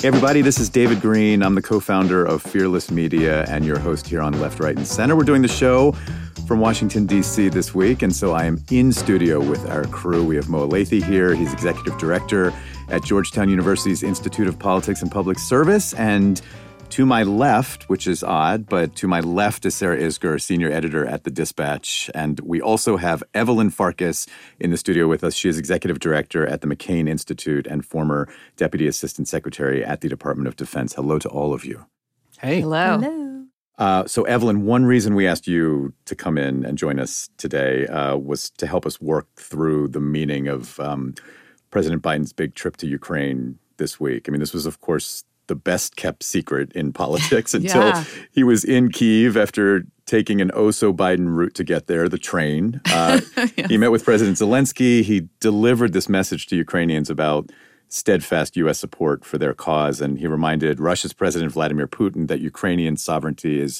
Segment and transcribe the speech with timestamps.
[0.00, 1.42] Hey, everybody, this is David Greene.
[1.42, 4.86] I'm the co founder of Fearless Media and your host here on Left, Right, and
[4.86, 5.14] Center.
[5.14, 5.92] We're doing the show
[6.48, 7.50] from Washington, D.C.
[7.50, 10.24] this week, and so I am in studio with our crew.
[10.24, 11.34] We have Mo Elleithee here.
[11.34, 12.50] He's executive director
[12.88, 15.92] at Georgetown University's Institute of Politics and Public Service.
[15.92, 16.40] And
[16.90, 21.06] to my left, which is odd, but to my left is Sarah Isgur, senior editor
[21.06, 22.10] at The Dispatch.
[22.14, 24.26] And we also have Evelyn Farkas
[24.58, 25.34] in the studio with us.
[25.34, 30.08] She is executive director at the McCain Institute and former deputy assistant secretary at the
[30.08, 30.94] Department of Defense.
[30.94, 31.86] Hello to all of you.
[32.40, 32.60] Hey.
[32.60, 32.98] Hello.
[32.98, 33.44] Hello.
[33.78, 37.86] Uh, so, Evelyn, one reason we asked you to come in and join us today
[37.86, 41.14] uh, was to help us work through the meaning of um,
[41.70, 44.28] President Biden's big trip to Ukraine this week.
[44.28, 48.04] I mean, this was, of course, the best kept secret in politics until Yeah.
[48.38, 49.66] he was in Kiev after
[50.06, 52.62] taking an oh so Biden route to get there, the train.
[53.00, 53.20] Uh,
[53.70, 54.94] He met with President Zelensky.
[55.10, 55.18] He
[55.48, 57.42] delivered this message to Ukrainians about
[58.00, 58.78] steadfast U.S.
[58.84, 59.96] support for their cause.
[60.04, 63.74] And he reminded Russia's President Vladimir Putin that Ukrainian sovereignty is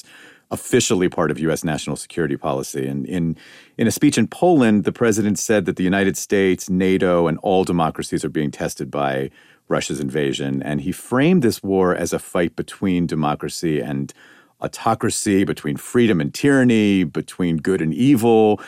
[0.57, 1.61] officially part of U.S.
[1.73, 2.83] national security policy.
[2.91, 3.25] And in,
[3.77, 7.63] in a speech in Poland, the president said that the United States, NATO, and all
[7.73, 9.13] democracies are being tested by
[9.67, 10.61] Russia's invasion.
[10.63, 14.13] And he framed this war as a fight between democracy and
[14.61, 18.61] autocracy, between freedom and tyranny, between good and evil.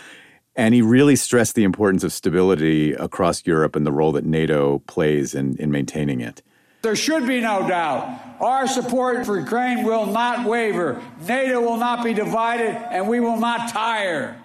[0.56, 4.80] And he really stressed the importance of stability across Europe and the role that NATO
[4.80, 6.42] plays in, in maintaining it.
[6.84, 8.20] There should be no doubt.
[8.42, 11.02] Our support for Ukraine will not waver.
[11.26, 14.43] NATO will not be divided, and we will not tire.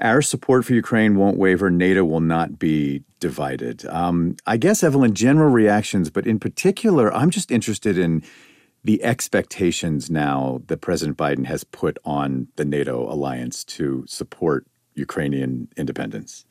[0.00, 1.70] Our support for Ukraine won't waver.
[1.70, 3.86] NATO will not be divided.
[3.86, 8.22] Um, I guess, Evelyn, general reactions, but in particular, I'm just interested in
[8.82, 15.68] the expectations now that President Biden has put on the NATO alliance to support Ukrainian
[15.76, 16.44] independence.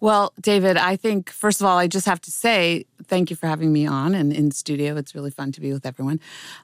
[0.00, 3.48] Well, David, I think, first of all, I just have to say thank you for
[3.48, 4.96] having me on and in studio.
[4.96, 6.20] It's really fun to be with everyone.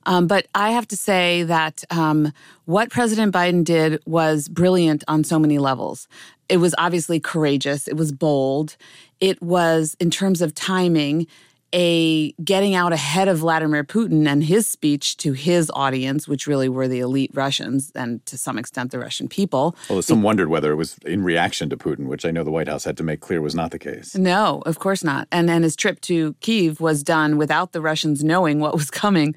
[0.06, 2.32] Um, but I have to say that um,
[2.64, 6.06] what President Biden did was brilliant on so many levels.
[6.48, 8.76] It was obviously courageous, it was bold,
[9.18, 11.26] it was, in terms of timing,
[11.74, 16.68] a getting out ahead of Vladimir Putin and his speech to his audience, which really
[16.68, 19.74] were the elite Russians and to some extent the Russian people.
[19.90, 22.68] Although some wondered whether it was in reaction to Putin, which I know the White
[22.68, 24.14] House had to make clear was not the case.
[24.14, 25.26] No, of course not.
[25.32, 29.34] And and his trip to Kiev was done without the Russians knowing what was coming.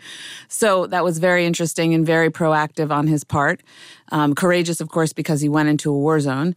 [0.48, 3.62] So that was very interesting and very proactive on his part.
[4.12, 6.56] Um, courageous, of course, because he went into a war zone,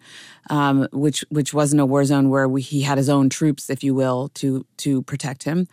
[0.51, 3.83] um, which which wasn't a war zone where we, he had his own troops, if
[3.83, 5.67] you will, to to protect him.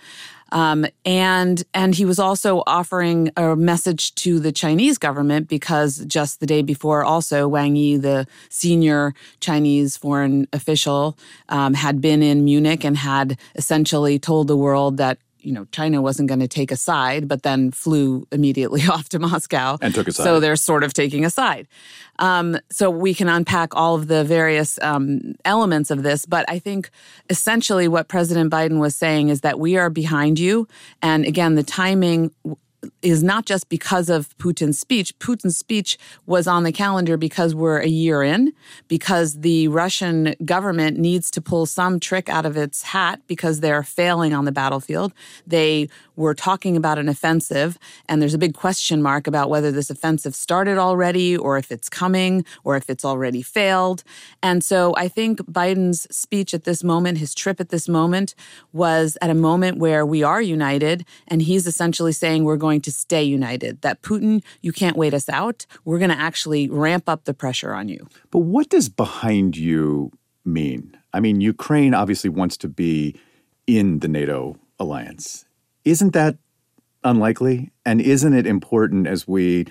[0.51, 6.39] Um, and and he was also offering a message to the Chinese government because just
[6.39, 11.17] the day before, also Wang Yi, the senior Chinese foreign official,
[11.49, 16.01] um, had been in Munich and had essentially told the world that you know China
[16.01, 20.09] wasn't going to take a side, but then flew immediately off to Moscow And took
[20.09, 20.23] a side.
[20.23, 21.67] So they're sort of taking a side.
[22.19, 26.59] Um, so we can unpack all of the various um, elements of this, but I
[26.59, 26.89] think
[27.29, 30.67] essentially what President Biden was saying is that we are behind you,
[31.01, 32.31] and again, the timing
[33.01, 35.17] is not just because of Putin's speech.
[35.19, 38.53] Putin's speech was on the calendar because we're a year in,
[38.87, 43.83] because the Russian government needs to pull some trick out of its hat because they're
[43.83, 45.13] failing on the battlefield.
[45.45, 47.77] They were talking about an offensive,
[48.09, 51.87] and there's a big question mark about whether this offensive started already or if it's
[51.87, 54.03] coming or if it's already failed.
[54.43, 58.35] And so I think Biden's speech at this moment, his trip at this moment,
[58.73, 62.91] was at a moment where we are united, and he's essentially saying we're going to
[62.91, 63.81] stay united.
[63.81, 65.65] That Putin, you can't wait us out.
[65.85, 68.07] We're going to actually ramp up the pressure on you.
[68.31, 70.11] But what does behind you
[70.43, 70.97] mean?
[71.13, 73.15] I mean, Ukraine obviously wants to be
[73.67, 75.45] in the NATO alliance.
[75.87, 76.37] Isn't that
[77.05, 77.71] unlikely?
[77.85, 79.67] And isn't it important as we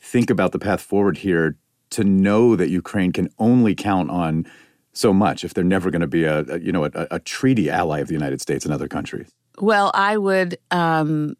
[0.00, 1.56] think about the path forward here
[1.90, 4.46] to know that Ukraine can only count on
[4.92, 7.70] so much if they're never going to be a, a you know a, a treaty
[7.70, 9.30] ally of the United States and other countries?
[9.60, 11.36] Well, I would um,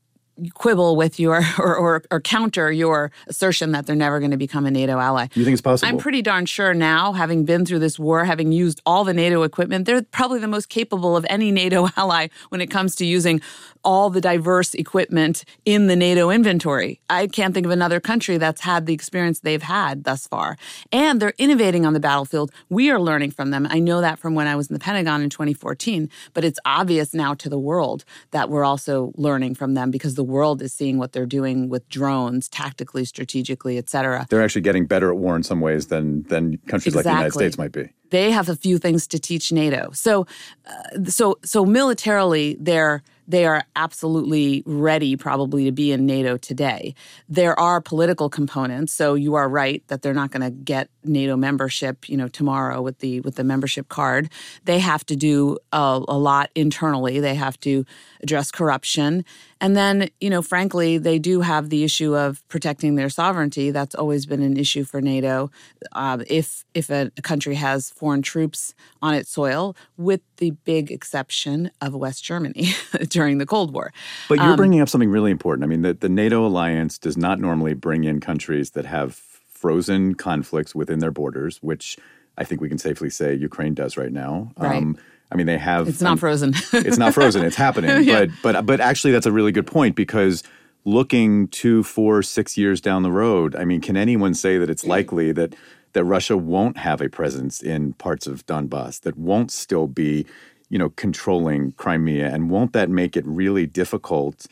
[0.54, 4.66] quibble with your or, or, or counter your assertion that they're never going to become
[4.66, 5.28] a NATO ally.
[5.34, 5.88] You think it's possible?
[5.88, 9.42] I'm pretty darn sure now, having been through this war, having used all the NATO
[9.42, 13.40] equipment, they're probably the most capable of any NATO ally when it comes to using
[13.84, 17.00] all the diverse equipment in the NATO inventory.
[17.08, 20.56] I can't think of another country that's had the experience they've had thus far.
[20.92, 22.50] And they're innovating on the battlefield.
[22.68, 23.66] We are learning from them.
[23.70, 27.14] I know that from when I was in the Pentagon in 2014, but it's obvious
[27.14, 30.98] now to the world that we're also learning from them because the world is seeing
[30.98, 34.26] what they're doing with drones, tactically, strategically, et cetera.
[34.30, 37.32] they're actually getting better at war in some ways than than countries like the United
[37.32, 37.90] States might be.
[38.10, 39.90] they have a few things to teach NATO.
[39.92, 40.26] So,
[40.66, 46.96] uh, so, so militarily, they're they are absolutely ready, probably, to be in NATO today.
[47.28, 51.36] There are political components, so you are right that they're not going to get NATO
[51.36, 54.30] membership, you know, tomorrow with the with the membership card.
[54.64, 57.20] They have to do a, a lot internally.
[57.20, 57.84] They have to
[58.20, 59.24] address corruption.
[59.60, 63.70] And then, you know, frankly, they do have the issue of protecting their sovereignty.
[63.70, 65.50] That's always been an issue for NATO.
[65.92, 70.90] Uh, if if a, a, country has foreign troops on its soil, with the big
[70.90, 72.68] exception of West Germany
[73.08, 73.92] during the Cold War.
[74.28, 75.64] But you're um, bringing up something really important.
[75.64, 80.14] I mean, the, the NATO alliance does not normally bring in countries that have frozen
[80.14, 81.98] conflicts within their borders, which
[82.38, 84.52] I think we can safely say Ukraine does right now.
[84.56, 84.78] Right.
[84.78, 84.96] Um,
[85.32, 85.88] I mean, they have.
[85.88, 86.54] It's not um, frozen.
[86.72, 87.44] it's not frozen.
[87.44, 88.02] It's happening.
[88.04, 88.26] yeah.
[88.26, 90.42] But but but actually, that's a really good point because
[90.84, 94.84] looking two, four, six years down the road, I mean, can anyone say that it's
[94.86, 95.54] likely that
[95.92, 100.24] that Russia won't have a presence in parts of Donbass, that won't still be,
[100.68, 104.46] you know, controlling Crimea, and won't that make it really difficult?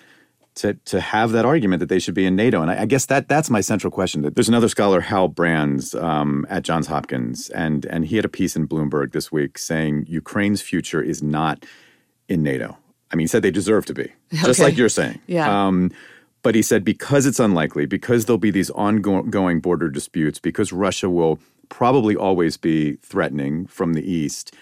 [0.59, 2.61] To to have that argument that they should be in NATO.
[2.61, 4.23] And I, I guess that that's my central question.
[4.35, 8.57] There's another scholar, Hal Brands, um, at Johns Hopkins, and and he had a piece
[8.57, 11.65] in Bloomberg this week saying Ukraine's future is not
[12.29, 12.77] in NATO.
[13.11, 14.13] I mean, he said they deserve to be, okay.
[14.45, 15.21] just like you're saying.
[15.27, 15.67] Yeah.
[15.67, 15.91] Um,
[16.43, 21.09] but he said because it's unlikely, because there'll be these ongoing border disputes, because Russia
[21.09, 21.39] will
[21.69, 24.55] probably always be threatening from the east,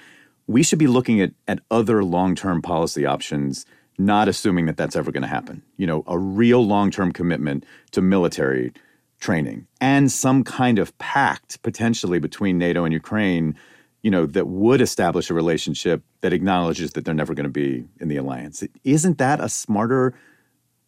[0.46, 3.66] we should be looking at at other long term policy options
[3.98, 5.62] not assuming that that's ever going to happen.
[5.76, 8.72] You know, a real long term commitment to military
[9.20, 13.56] training and some kind of pact potentially between NATO and Ukraine,
[14.02, 17.84] you know, that would establish a relationship that acknowledges that they're never going to be
[17.98, 18.62] in the alliance.
[18.84, 20.14] Isn't that a smarter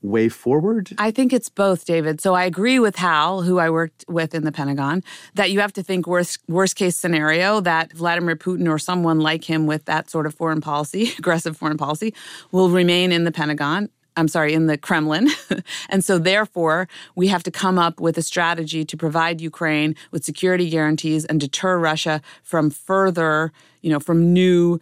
[0.02, 0.94] way forward?
[0.98, 2.20] I think it's both, David.
[2.20, 5.02] So I agree with Hal, who I worked with in the Pentagon,
[5.34, 9.44] that you have to think worst worst case scenario that Vladimir Putin or someone like
[9.44, 12.14] him with that sort of foreign policy, aggressive foreign policy,
[12.52, 13.88] will remain in the Pentagon.
[14.16, 15.28] I'm sorry, in the Kremlin.
[15.88, 20.24] and so, therefore, we have to come up with a strategy to provide Ukraine with
[20.24, 24.80] security guarantees and deter Russia from further, you know, from new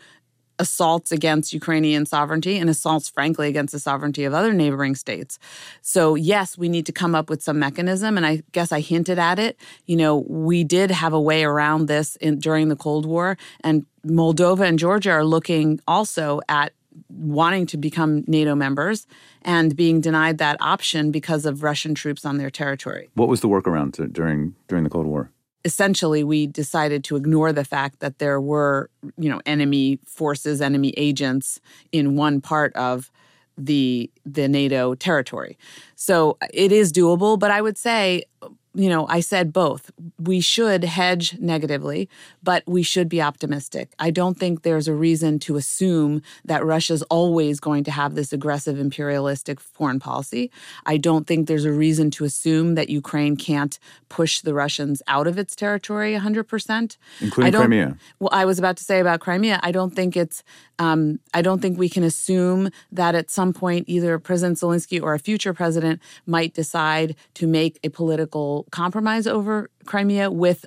[0.59, 5.39] assaults against Ukrainian sovereignty and assaults, frankly, against the sovereignty of other neighboring states.
[5.83, 8.17] So, yes, we need to come up with some mechanism.
[8.17, 9.59] And I guess I hinted at it.
[9.87, 13.87] You know, we did have a way around this in, during the Cold War, and
[14.07, 16.73] Moldova and Georgia are looking also at
[17.11, 19.07] wanting to become NATO members
[19.43, 23.11] and being denied that option because of Russian troops on their territory.
[23.15, 25.31] What was the workaround to, during during the Cold War?
[25.67, 30.95] Essentially we decided to ignore the fact that there were you know enemy forces enemy
[30.97, 31.61] agents
[31.91, 33.11] in one part of
[33.59, 35.59] the the NATO territory.
[35.97, 38.23] So it is doable but i would say
[38.77, 39.91] you know, I said both.
[40.19, 42.11] We should hedge negatively,
[42.43, 43.91] but we should be optimistic.
[43.99, 48.35] I don't think there's a reason to assume that Russia's always going to have this
[48.35, 50.51] aggressive imperialistic foreign policy.
[50.85, 53.79] I don't think there's a reason to assume that Ukraine can't
[54.11, 56.97] push the Russians out of its territory 100%.
[57.21, 57.97] Including Crimea.
[58.21, 60.45] Well, I was about to say about Crimea, I don't think it's
[60.79, 65.15] um, I don't think we can assume that at some point either President Zelensky or
[65.15, 70.67] a future president might decide to make a political compromise over Crimea with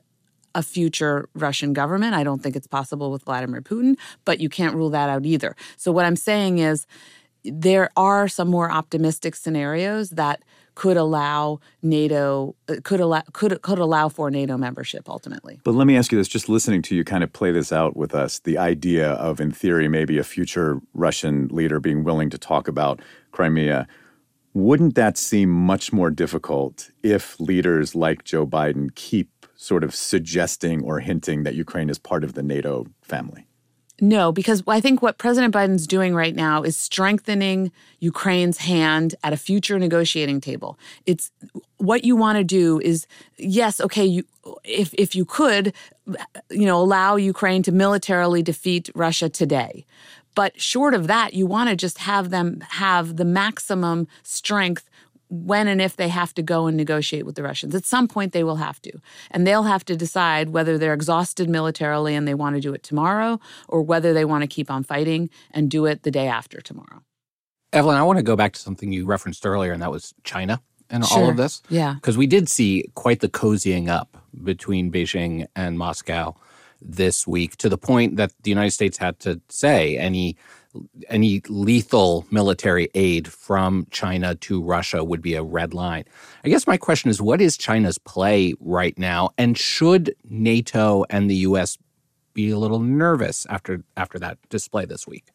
[0.55, 2.15] a future Russian government.
[2.15, 5.55] I don't think it's possible with Vladimir Putin, but you can't rule that out either.
[5.77, 6.85] So, what I'm saying is
[7.43, 10.43] there are some more optimistic scenarios that
[10.75, 15.59] could allow NATO uh, could allow could could allow for NATO membership ultimately.
[15.63, 17.97] But let me ask you this: just listening to you kind of play this out
[17.97, 22.37] with us, the idea of, in theory, maybe a future Russian leader being willing to
[22.37, 23.01] talk about
[23.31, 23.87] Crimea.
[24.53, 30.83] Wouldn't that seem much more difficult if leaders like Joe Biden keep sort of suggesting
[30.83, 33.45] or hinting that Ukraine is part of the NATO family?
[34.01, 39.33] No, because I think what President Biden's doing right now is strengthening Ukraine's hand at
[39.33, 40.79] a future negotiating table.
[41.05, 41.31] It's
[41.77, 44.23] what you want to do is yes, okay, you
[44.63, 45.73] if if you could
[46.49, 49.85] you know allow Ukraine to militarily defeat Russia today.
[50.35, 54.89] But short of that, you want to just have them have the maximum strength
[55.29, 57.75] when and if they have to go and negotiate with the Russians.
[57.75, 58.91] At some point, they will have to.
[59.29, 62.81] And they'll have to decide whether they're exhausted militarily and they want to do it
[62.81, 66.61] tomorrow or whether they want to keep on fighting and do it the day after
[66.61, 67.03] tomorrow.
[67.71, 70.59] Evelyn, I want to go back to something you referenced earlier, and that was China
[70.89, 71.19] and sure.
[71.19, 71.61] all of this.
[71.69, 71.93] Yeah.
[71.93, 76.35] Because we did see quite the cozying up between Beijing and Moscow
[76.81, 80.37] this week to the point that the United States had to say any
[81.09, 86.05] any lethal military aid from China to Russia would be a red line.
[86.43, 89.31] I guess my question is what is China's play right now?
[89.37, 91.77] And should NATO and the US
[92.33, 95.25] be a little nervous after after that display this week?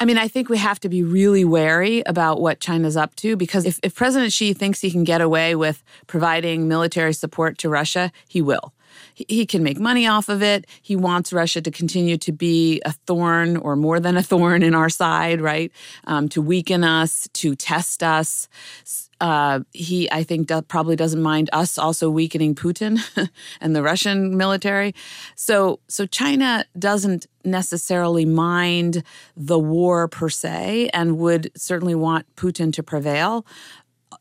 [0.00, 3.36] I mean, I think we have to be really wary about what China's up to
[3.36, 7.68] because if, if President Xi thinks he can get away with providing military support to
[7.68, 8.72] Russia, he will.
[9.14, 10.66] He, can make money off of it.
[10.82, 14.74] He wants Russia to continue to be a thorn or more than a thorn in
[14.74, 15.70] our side, right?
[16.06, 18.48] Um, to weaken us, to test us.
[19.20, 23.00] Uh, he, I think, do, probably doesn't mind us also weakening Putin
[23.60, 24.94] and the Russian military.
[25.36, 29.02] So, so China doesn't necessarily mind
[29.36, 33.46] the war per se, and would certainly want Putin to prevail.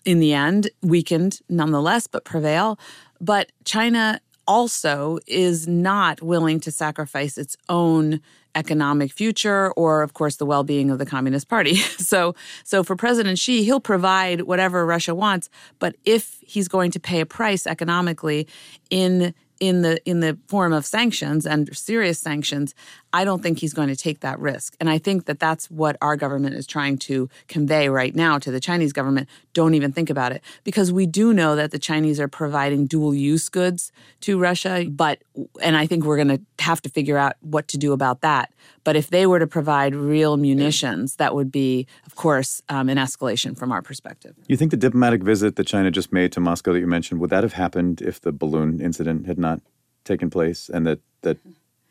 [0.06, 2.80] In the end, weakened nonetheless, but prevail.
[3.20, 8.22] But China also is not willing to sacrifice its own
[8.56, 13.40] economic future or of course the well-being of the communist party so so for president
[13.40, 18.48] xi he'll provide whatever russia wants but if he's going to pay a price economically
[18.92, 22.76] in in the in the form of sanctions and serious sanctions
[23.14, 24.76] I don't think he's going to take that risk.
[24.80, 28.50] And I think that that's what our government is trying to convey right now to
[28.50, 29.30] the Chinese government.
[29.54, 30.44] Don't even think about it.
[30.64, 33.92] Because we do know that the Chinese are providing dual use goods
[34.22, 34.86] to Russia.
[34.90, 35.24] But,
[35.62, 38.54] and I think we're going to have to figure out what to do about that.
[38.84, 42.98] But if they were to provide real munitions, that would be, of course, um, an
[42.98, 44.36] escalation from our perspective.
[44.48, 47.30] You think the diplomatic visit that China just made to Moscow that you mentioned, would
[47.30, 49.62] that have happened if the balloon incident had not
[50.04, 51.38] taken place and that, that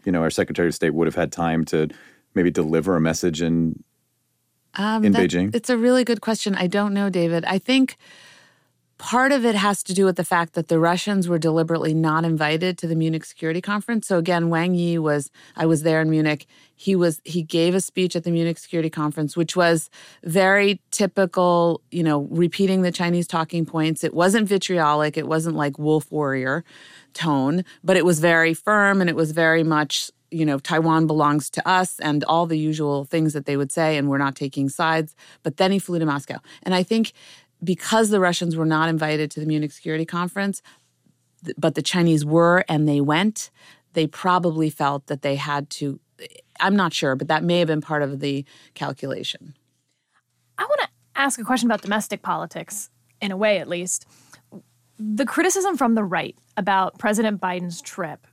[0.04, 1.88] you know, our Secretary of State would have had time to
[2.34, 3.82] maybe deliver a message in
[4.74, 5.54] um, in that, Beijing?
[5.54, 6.54] It's a really good question.
[6.54, 7.44] I don't know, David.
[7.44, 7.96] I think
[9.02, 12.24] part of it has to do with the fact that the Russians were deliberately not
[12.24, 14.06] invited to the Munich Security Conference.
[14.06, 16.46] So again, Wang Yi was I was there in Munich.
[16.76, 19.90] He was he gave a speech at the Munich Security Conference which was
[20.22, 24.04] very typical, you know, repeating the Chinese talking points.
[24.04, 26.64] It wasn't vitriolic, it wasn't like wolf warrior
[27.12, 31.50] tone, but it was very firm and it was very much you know, Taiwan belongs
[31.50, 34.68] to us and all the usual things that they would say, and we're not taking
[34.68, 35.14] sides.
[35.42, 36.38] But then he flew to Moscow.
[36.62, 37.12] And I think
[37.62, 40.62] because the Russians were not invited to the Munich Security Conference,
[41.58, 43.50] but the Chinese were and they went,
[43.92, 46.00] they probably felt that they had to.
[46.60, 49.54] I'm not sure, but that may have been part of the calculation.
[50.58, 54.06] I want to ask a question about domestic politics, in a way at least.
[54.98, 58.26] The criticism from the right about President Biden's trip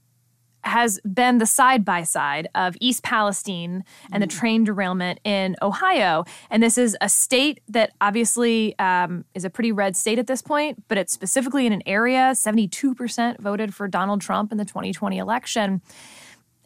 [0.70, 4.40] has been the side by side of East Palestine and the mm.
[4.40, 6.24] train derailment in Ohio.
[6.50, 10.42] And this is a state that obviously um, is a pretty red state at this
[10.42, 15.18] point, but it's specifically in an area 72% voted for Donald Trump in the 2020
[15.18, 15.82] election.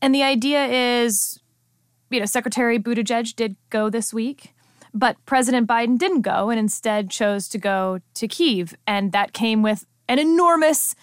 [0.02, 1.40] And the idea is,
[2.10, 4.54] you know, Secretary Buttigieg did go this week.
[4.94, 8.76] But President Biden didn't go and instead chose to go to Kiev.
[8.86, 10.94] And that came with an enormous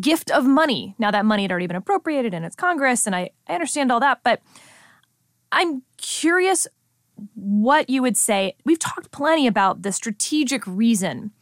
[0.00, 0.94] gift of money.
[0.98, 4.00] Now, that money had already been appropriated and it's Congress, and I, I understand all
[4.00, 4.40] that, but
[5.50, 6.66] I'm curious
[7.34, 8.56] what you would say.
[8.64, 11.32] We've talked plenty about the strategic reason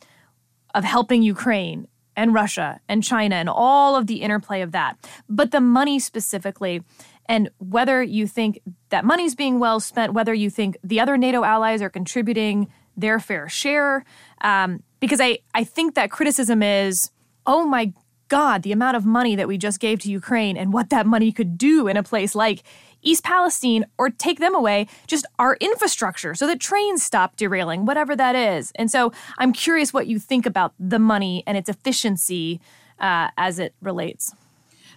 [0.75, 4.97] of helping Ukraine and Russia and China and all of the interplay of that,
[5.29, 6.83] but the money specifically.
[7.27, 11.45] And whether you think that money's being well spent, whether you think the other NATO
[11.45, 14.05] allies are contributing their fair share,
[14.41, 17.11] um, because I, I think that criticism is,
[17.47, 17.93] oh my
[18.31, 21.33] God, the amount of money that we just gave to Ukraine and what that money
[21.33, 22.63] could do in a place like
[23.03, 28.15] East Palestine or take them away, just our infrastructure so that trains stop derailing, whatever
[28.15, 28.73] that is.
[28.77, 32.61] And so I'm curious what you think about the money and its efficiency
[33.01, 34.33] uh, as it relates.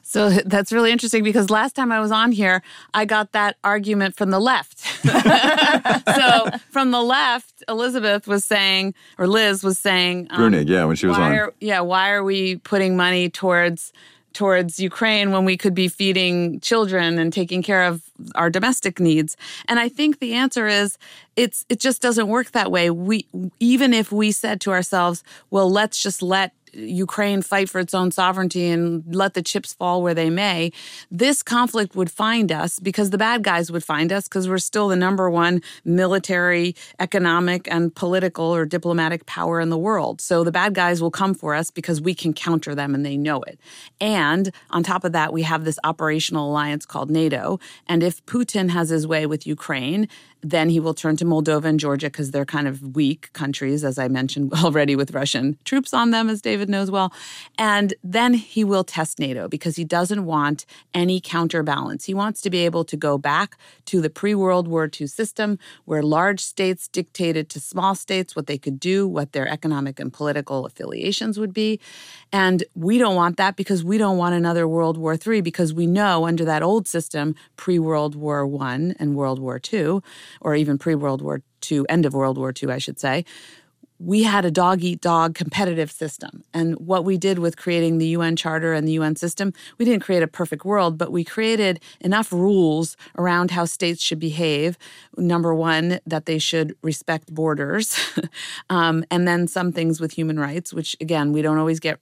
[0.03, 2.61] So that's really interesting because last time I was on here,
[2.93, 4.79] I got that argument from the left.
[5.05, 10.95] so from the left, Elizabeth was saying, or Liz was saying, um, Bruenig, yeah, when
[10.95, 11.31] she was on.
[11.31, 13.91] Are, yeah, why are we putting money towards
[14.33, 18.01] towards Ukraine when we could be feeding children and taking care of
[18.33, 19.37] our domestic needs?
[19.67, 20.97] And I think the answer is
[21.35, 22.89] it's it just doesn't work that way.
[22.89, 23.27] We
[23.59, 28.11] even if we said to ourselves, well, let's just let Ukraine fight for its own
[28.11, 30.71] sovereignty and let the chips fall where they may,
[31.11, 34.87] this conflict would find us because the bad guys would find us because we're still
[34.87, 40.21] the number one military, economic, and political or diplomatic power in the world.
[40.21, 43.17] So the bad guys will come for us because we can counter them and they
[43.17, 43.59] know it.
[44.01, 47.59] And on top of that, we have this operational alliance called NATO.
[47.87, 50.07] And if Putin has his way with Ukraine,
[50.43, 53.97] then he will turn to Moldova and Georgia because they're kind of weak countries, as
[53.97, 57.13] I mentioned already, with Russian troops on them, as David knows well.
[57.57, 62.05] And then he will test NATO because he doesn't want any counterbalance.
[62.05, 65.57] He wants to be able to go back to the pre World War II system
[65.85, 70.11] where large states dictated to small states what they could do, what their economic and
[70.11, 71.79] political affiliations would be.
[72.31, 75.87] And we don't want that because we don't want another World War III because we
[75.87, 80.01] know under that old system, pre World War I and World War II,
[80.41, 83.25] or even pre World War II, end of World War II, I should say,
[83.99, 86.43] we had a dog eat dog competitive system.
[86.53, 90.03] And what we did with creating the UN Charter and the UN system, we didn't
[90.03, 94.77] create a perfect world, but we created enough rules around how states should behave.
[95.17, 97.97] Number one, that they should respect borders.
[98.69, 101.99] um, and then some things with human rights, which again, we don't always get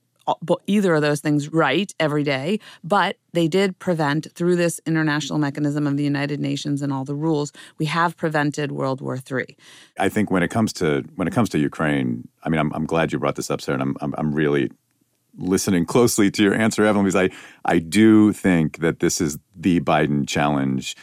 [0.67, 5.87] either of those things right every day, but they did prevent through this international mechanism
[5.87, 7.51] of the United Nations and all the rules.
[7.77, 9.57] We have prevented World War III.
[9.99, 12.85] I think when it comes to when it comes to Ukraine, I mean, I'm, I'm
[12.85, 14.71] glad you brought this up, Sarah, and I'm, I'm, I'm really
[15.37, 17.29] listening closely to your answer, Evelyn, because I
[17.65, 20.95] I do think that this is the Biden challenge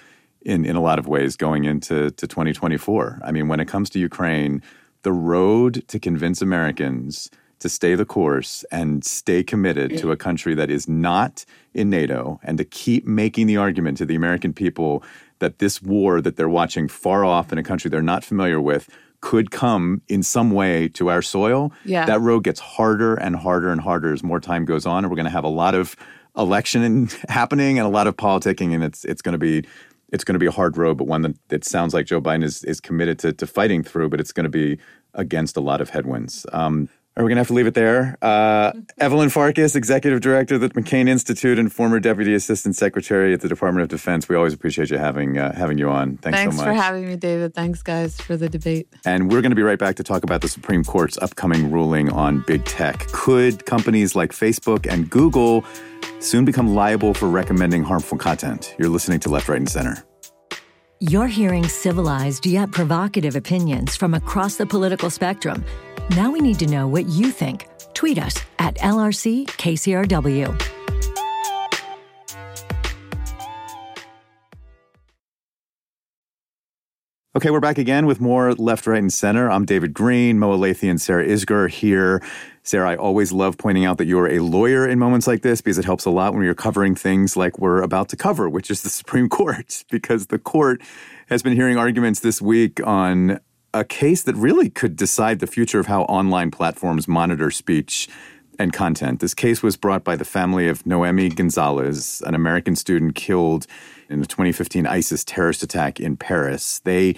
[0.42, 3.20] in in a lot of ways going into to 2024.
[3.24, 4.62] I mean, when it comes to Ukraine,
[5.02, 10.54] the road to convince Americans to stay the course and stay committed to a country
[10.54, 15.02] that is not in NATO and to keep making the argument to the American people
[15.40, 18.88] that this war that they're watching far off in a country they're not familiar with
[19.20, 21.72] could come in some way to our soil.
[21.84, 22.06] Yeah.
[22.06, 25.04] That road gets harder and harder and harder as more time goes on.
[25.04, 25.96] And we're going to have a lot of
[26.36, 29.64] election happening and a lot of politicking, and it's it's going to be
[30.10, 32.44] it's going to be a hard road, but one that it sounds like Joe Biden
[32.44, 34.08] is is committed to, to fighting through.
[34.08, 34.78] But it's going to be
[35.14, 36.46] against a lot of headwinds.
[36.52, 36.88] Um,
[37.18, 38.16] are we going to have to leave it there?
[38.22, 43.40] Uh, Evelyn Farkas, Executive Director of the McCain Institute and former Deputy Assistant Secretary at
[43.40, 44.28] the Department of Defense.
[44.28, 46.18] We always appreciate you having uh, having you on.
[46.18, 46.68] Thanks, Thanks so much.
[46.68, 47.54] for having me, David.
[47.54, 48.86] Thanks, guys, for the debate.
[49.04, 52.08] And we're going to be right back to talk about the Supreme Court's upcoming ruling
[52.10, 53.08] on big tech.
[53.08, 55.64] Could companies like Facebook and Google
[56.20, 58.76] soon become liable for recommending harmful content?
[58.78, 60.04] You're listening to Left, Right, and Center.
[61.00, 65.64] You're hearing civilized yet provocative opinions from across the political spectrum.
[66.10, 67.68] Now we need to know what you think.
[67.92, 70.68] Tweet us at LRCKCRW.
[77.36, 79.50] Okay, we're back again with more Left, Right, and Center.
[79.50, 82.20] I'm David Greene, Mo Elleithee, and Sarah Isgur here.
[82.62, 85.78] Sarah, I always love pointing out that you're a lawyer in moments like this because
[85.78, 88.82] it helps a lot when you're covering things like we're about to cover, which is
[88.82, 90.80] the Supreme Court, because the court
[91.28, 93.38] has been hearing arguments this week on
[93.74, 98.08] a case that really could decide the future of how online platforms monitor speech
[98.58, 99.20] and content.
[99.20, 103.66] This case was brought by the family of Nohemi Gonzalez, an American student killed
[104.08, 106.80] in the 2015 ISIS terrorist attack in Paris.
[106.80, 107.14] They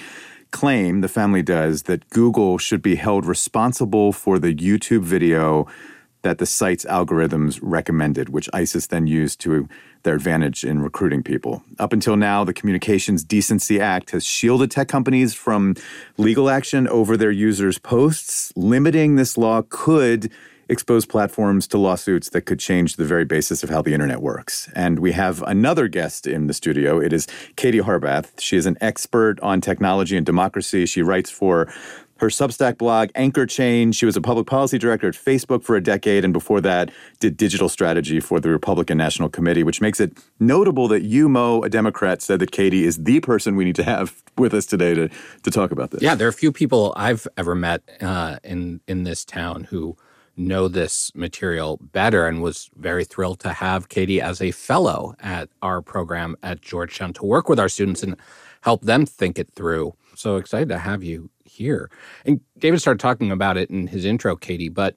[0.51, 5.67] claim, the family does, that Google should be held responsible for the YouTube video
[6.23, 9.69] that the site's algorithms recommended, which ISIS then used to
[10.03, 11.63] their advantage in recruiting people.
[11.79, 15.75] Up until now, the Communications Decency Act has shielded tech companies from
[16.17, 18.53] legal action over their users' posts.
[18.57, 20.31] Limiting this law could
[20.71, 24.71] expose platforms to lawsuits that could change the very basis of how the internet works.
[24.75, 27.01] And we have another guest in the studio.
[27.01, 28.39] It is Katie Harbath.
[28.39, 30.87] She is an expert on technology and democracy.
[30.87, 31.73] She writes for
[32.21, 33.97] her Substack blog, Anchor Change.
[33.97, 37.37] She was a public policy director at Facebook for a decade, and before that, did
[37.37, 41.71] digital strategy for the Republican National Committee, which makes it notable that you, Mo, a
[41.71, 45.09] Democrat, said that Katie is the person we need to have with us today to,
[45.43, 46.03] to talk about this.
[46.03, 49.97] Yeah, there are few people I've ever met uh, in in this town who
[50.37, 55.49] know this material better and was very thrilled to have Katie as a fellow at
[55.63, 58.17] our program at Georgetown to work with our students and
[58.63, 59.95] help them think it through.
[60.15, 61.91] So excited to have you here.
[62.25, 64.97] And David started talking about it in his intro, Katie, but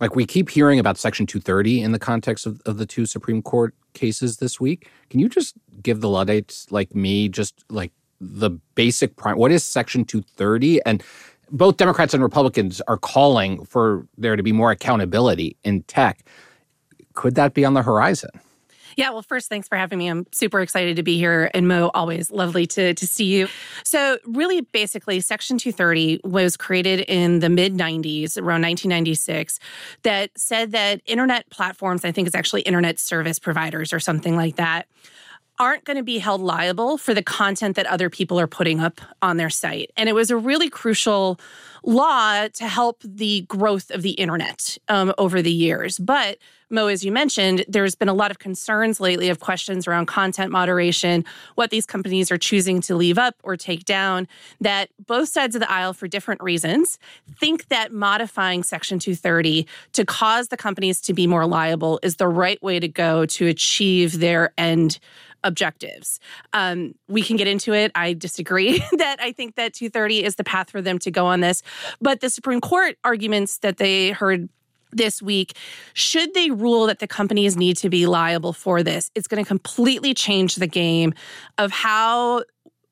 [0.00, 3.42] like we keep hearing about Section 230 in the context of, of the two Supreme
[3.42, 4.88] Court cases this week.
[5.08, 9.38] Can you just give the Luddites like me just like the basic prime?
[9.38, 10.82] What is Section 230?
[10.84, 11.02] And
[11.50, 16.24] both Democrats and Republicans are calling for there to be more accountability in tech.
[17.14, 18.30] Could that be on the horizon?
[18.96, 20.08] Yeah, well, first, thanks for having me.
[20.08, 21.50] I'm super excited to be here.
[21.52, 23.46] And Mo, always lovely to, to see you.
[23.84, 29.58] So, really, basically, Section 230 was created in the mid 90s, around 1996,
[30.02, 34.56] that said that internet platforms, I think it's actually internet service providers or something like
[34.56, 34.88] that,
[35.58, 39.00] aren't going to be held liable for the content that other people are putting up
[39.22, 39.90] on their site.
[39.96, 41.40] And it was a really crucial
[41.82, 45.98] law to help the growth of the internet um, over the years.
[45.98, 46.38] But
[46.68, 50.50] Mo, as you mentioned, there's been a lot of concerns lately of questions around content
[50.50, 54.26] moderation, what these companies are choosing to leave up or take down,
[54.60, 56.98] that both sides of the aisle, for different reasons,
[57.38, 62.26] think that modifying Section 230 to cause the companies to be more liable is the
[62.26, 64.98] right way to go to achieve their end
[65.46, 66.20] objectives.
[66.52, 67.92] Um, we can get into it.
[67.94, 71.40] I disagree that I think that 230 is the path for them to go on
[71.40, 71.62] this.
[72.00, 74.48] But the Supreme Court arguments that they heard
[74.92, 75.56] this week.
[75.94, 79.46] Should they rule that the companies need to be liable for this, it's going to
[79.46, 81.12] completely change the game
[81.58, 82.44] of how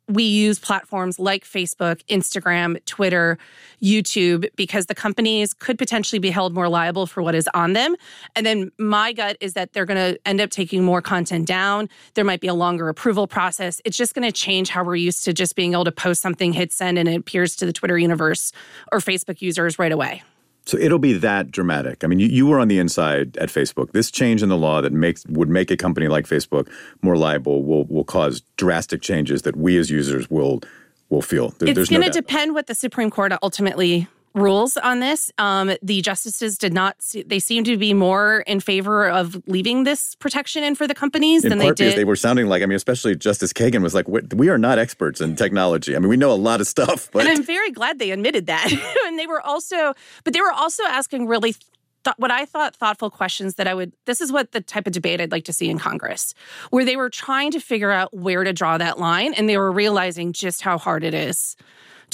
[0.08, 3.38] we use platforms like Facebook, Instagram, Twitter,
[3.82, 7.94] YouTube, because the companies could potentially be held more liable for what is on them.
[8.36, 11.88] And then my gut is that they're going to end up taking more content down.
[12.14, 13.80] There might be a longer approval process.
[13.84, 16.52] It's just going to change how we're used to just being able to post something,
[16.52, 18.52] hit send, and it appears to the Twitter universe
[18.92, 20.22] or Facebook users right away.
[20.66, 22.04] So it'll be that dramatic.
[22.04, 23.92] I mean, you, you were on the inside at Facebook.
[23.92, 26.68] This change in the law that makes would make a company like Facebook
[27.02, 30.60] more liable will will cause drastic changes that we as users will
[31.10, 31.50] will feel.
[31.50, 35.30] There, it's going to no depend what the Supreme Court ultimately rules on this.
[35.38, 37.00] Um, the justices did not.
[37.00, 40.94] See, they seemed to be more in favor of leaving this protection in for the
[40.94, 41.96] companies in than they did.
[41.96, 42.62] They were sounding like.
[42.62, 45.96] I mean, especially Justice Kagan was like, "We are not experts in technology.
[45.96, 48.46] I mean, we know a lot of stuff." But and I'm very glad they admitted
[48.46, 48.70] that.
[49.06, 49.94] and they were also,
[50.24, 51.54] but they were also asking really.
[52.04, 54.92] Th- what I thought thoughtful questions that I would, this is what the type of
[54.92, 56.34] debate I'd like to see in Congress,
[56.68, 59.72] where they were trying to figure out where to draw that line and they were
[59.72, 61.56] realizing just how hard it is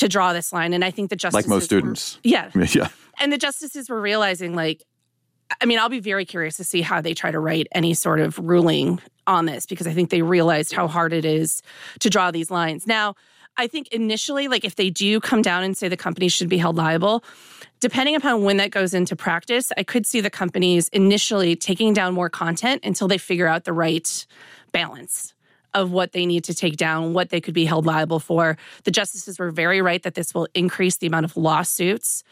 [0.01, 0.73] to draw this line.
[0.73, 4.01] And I think the justices, like most students, were, yeah, yeah, and the justices were
[4.01, 4.83] realizing, like,
[5.61, 8.21] I mean, I'll be very curious to see how they try to write any sort
[8.21, 11.63] of ruling on this because I think they realized how hard it is
[12.01, 12.87] to draw these lines.
[12.87, 13.15] Now,
[13.57, 16.57] I think initially, like if they do come down and say the companies should be
[16.57, 17.23] held liable,
[17.81, 22.15] depending upon when that goes into practice, I could see the companies initially taking down
[22.15, 24.27] more content until they figure out the right
[24.73, 25.35] balance
[25.75, 28.57] of what they need to take down, what they could be held liable for.
[28.85, 32.23] The justices were very right that this will increase the amount of lawsuits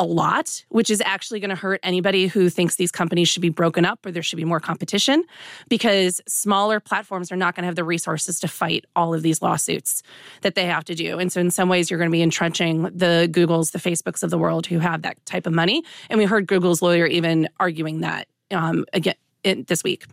[0.00, 3.50] a lot, which is actually going to hurt anybody who thinks these companies should be
[3.50, 5.22] broken up or there should be more competition
[5.68, 9.42] because smaller platforms are not going to have the resources to fight all of these
[9.42, 10.02] lawsuits
[10.40, 11.18] that they have to do.
[11.18, 14.30] And so, in some ways, you're going to be entrenching the Googles, the Facebooks of
[14.30, 15.82] the world who have that type of money.
[16.08, 20.06] And we heard Google's lawyer even arguing that um, again in, this week.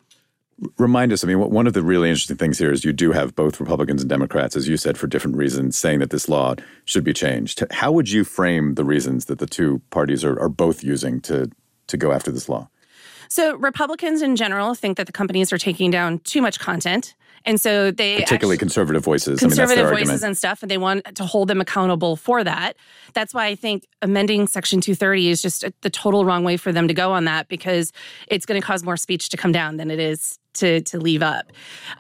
[0.78, 3.36] Remind us, I mean, one of the really interesting things here is you do have
[3.36, 7.04] both Republicans and Democrats, as you said, for different reasons, saying that this law should
[7.04, 7.64] be changed.
[7.72, 11.52] How would you frame the reasons that the two parties are, are both using to,
[11.88, 12.70] to go after this law?
[13.30, 17.14] So, Republicans in general think that the companies are taking down too much content.
[17.46, 20.24] And so they particularly actually, conservative voices, conservative I mean, voices argument.
[20.24, 22.76] and stuff, and they want to hold them accountable for that.
[23.14, 26.90] That's why I think amending Section 230 is just the total wrong way for them
[26.90, 27.94] to go on that because
[28.28, 31.22] it's going to cause more speech to come down than it is to to leave
[31.22, 31.52] up.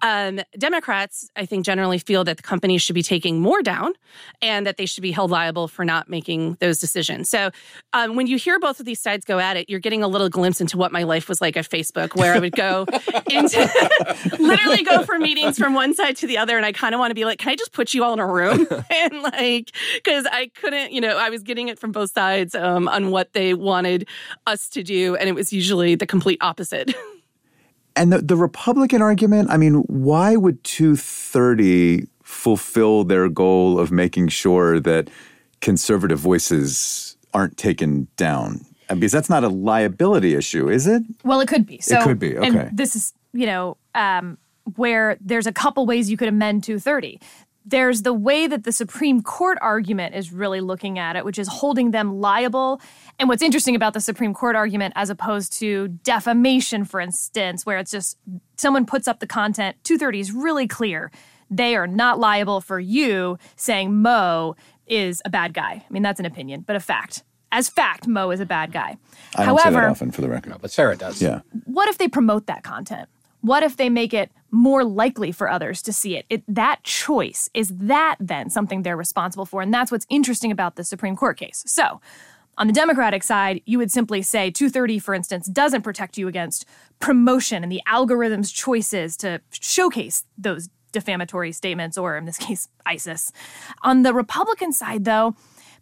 [0.01, 3.93] Um, Democrats, I think, generally feel that the companies should be taking more down,
[4.41, 7.29] and that they should be held liable for not making those decisions.
[7.29, 7.51] So,
[7.93, 10.29] um, when you hear both of these sides go at it, you're getting a little
[10.29, 12.85] glimpse into what my life was like at Facebook, where I would go
[13.29, 13.69] into
[14.39, 17.11] literally go for meetings from one side to the other, and I kind of want
[17.11, 20.25] to be like, can I just put you all in a room and like because
[20.31, 23.53] I couldn't, you know, I was getting it from both sides um, on what they
[23.53, 24.07] wanted
[24.45, 26.93] us to do, and it was usually the complete opposite.
[27.97, 34.27] And the, the Republican argument, I mean, why would 230 fulfill their goal of making
[34.27, 35.09] sure that
[35.61, 38.65] conservative voices aren't taken down?
[38.87, 41.03] Because that's not a liability issue, is it?
[41.23, 41.79] Well, it could be.
[41.81, 42.37] So, it could be.
[42.37, 42.47] Okay.
[42.47, 44.37] And this is, you know, um,
[44.75, 47.19] where there's a couple ways you could amend 230
[47.67, 51.49] there's the way that the Supreme Court argument is really looking at it, which is
[51.49, 52.81] holding them liable.
[53.19, 57.77] And what's interesting about the Supreme Court argument, as opposed to defamation, for instance, where
[57.77, 58.17] it's just
[58.55, 61.11] someone puts up the content, 230 is really clear.
[61.49, 65.83] They are not liable for you saying Mo is a bad guy.
[65.87, 67.23] I mean, that's an opinion, but a fact.
[67.51, 68.97] As fact, Mo is a bad guy.
[69.35, 70.49] I don't However, say that often for the record.
[70.51, 71.21] No, but Sarah does.
[71.21, 71.41] Yeah.
[71.65, 73.09] What if they promote that content?
[73.41, 76.25] What if they make it more likely for others to see it?
[76.29, 76.43] it?
[76.47, 79.61] That choice, is that then something they're responsible for?
[79.61, 81.63] And that's what's interesting about the Supreme Court case.
[81.67, 82.01] So,
[82.59, 86.65] on the Democratic side, you would simply say 230, for instance, doesn't protect you against
[86.99, 93.31] promotion and the algorithm's choices to showcase those defamatory statements, or in this case, ISIS.
[93.83, 95.35] On the Republican side, though,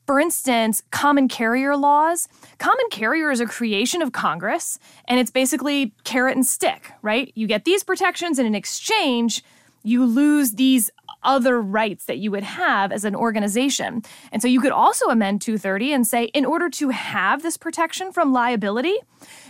[0.05, 2.27] for instance, common carrier laws.
[2.57, 7.31] Common carrier is a creation of Congress, and it's basically carrot and stick, right?
[7.35, 9.43] You get these protections, and in exchange,
[9.83, 10.91] you lose these
[11.23, 14.03] other rights that you would have as an organization.
[14.31, 18.11] And so you could also amend 230 and say, in order to have this protection
[18.11, 18.97] from liability,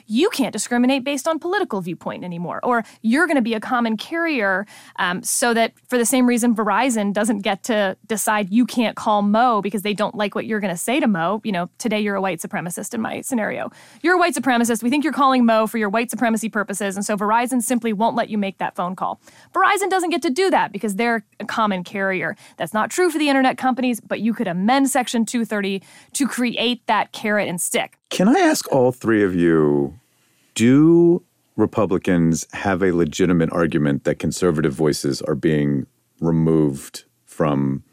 [0.07, 3.97] you can't discriminate based on political viewpoint anymore, or you're going to be a common
[3.97, 4.65] carrier
[4.97, 9.21] um, so that for the same reason Verizon doesn't get to decide you can't call
[9.21, 11.41] Mo because they don't like what you're going to say to Mo.
[11.43, 13.71] You know, today you're a white supremacist in my scenario.
[14.01, 14.83] You're a white supremacist.
[14.83, 18.15] We think you're calling Mo for your white supremacy purposes, and so Verizon simply won't
[18.15, 19.19] let you make that phone call.
[19.53, 22.35] Verizon doesn't get to do that because they're a common carrier.
[22.57, 25.81] That's not true for the internet companies, but you could amend Section 230
[26.13, 27.97] to create that carrot and stick.
[28.15, 29.99] Can I ask all three of you
[30.53, 31.21] do
[31.57, 35.85] Republicans have a legitimate argument that conservative voices are being
[36.21, 37.83] removed from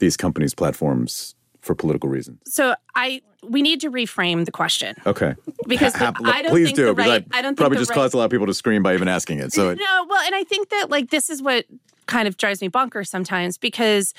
[0.00, 2.40] these companies' platforms for political reasons?
[2.44, 4.96] So I we need to reframe the question.
[5.06, 5.36] Okay.
[5.68, 6.86] Because the, I don't please think do.
[6.86, 8.54] the right, I, I don't probably think just right, caused a lot of people to
[8.54, 9.52] scream by even asking it.
[9.52, 11.66] So it, no, well, and I think that like this is what
[12.06, 14.12] kind of drives me bonkers sometimes because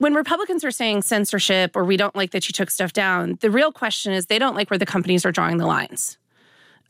[0.00, 3.50] when Republicans are saying censorship or we don't like that you took stuff down, the
[3.50, 6.16] real question is they don't like where the companies are drawing the lines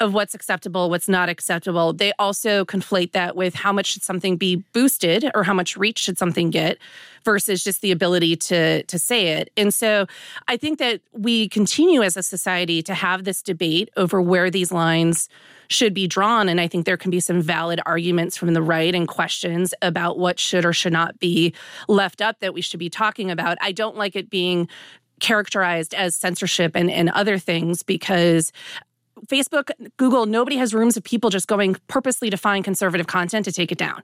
[0.00, 1.92] of what's acceptable, what's not acceptable.
[1.92, 5.98] They also conflate that with how much should something be boosted or how much reach
[5.98, 6.78] should something get
[7.24, 9.50] versus just the ability to to say it.
[9.56, 10.06] And so
[10.48, 14.72] I think that we continue as a society to have this debate over where these
[14.72, 15.28] lines
[15.68, 18.92] should be drawn and I think there can be some valid arguments from the right
[18.92, 21.54] and questions about what should or should not be
[21.86, 23.56] left up that we should be talking about.
[23.60, 24.68] I don't like it being
[25.20, 28.52] characterized as censorship and, and other things because
[29.30, 33.52] Facebook, Google, nobody has rooms of people just going purposely to find conservative content to
[33.52, 34.02] take it down.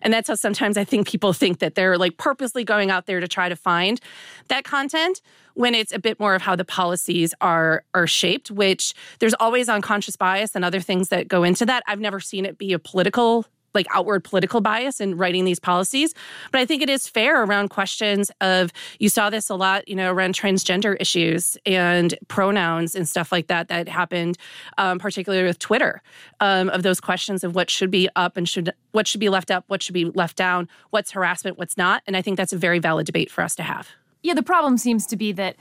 [0.00, 3.20] And that's how sometimes I think people think that they're like purposely going out there
[3.20, 4.00] to try to find
[4.48, 5.20] that content
[5.54, 9.68] when it's a bit more of how the policies are are shaped, which there's always
[9.68, 11.82] unconscious bias and other things that go into that.
[11.86, 16.14] I've never seen it be a political like outward political bias in writing these policies.
[16.50, 19.94] But I think it is fair around questions of you saw this a lot, you
[19.94, 24.38] know, around transgender issues and pronouns and stuff like that that happened,
[24.78, 26.02] um, particularly with Twitter,
[26.40, 29.50] um, of those questions of what should be up and should what should be left
[29.50, 32.02] up, what should be left down, what's harassment, what's not.
[32.06, 33.88] And I think that's a very valid debate for us to have.
[34.22, 35.56] Yeah, the problem seems to be that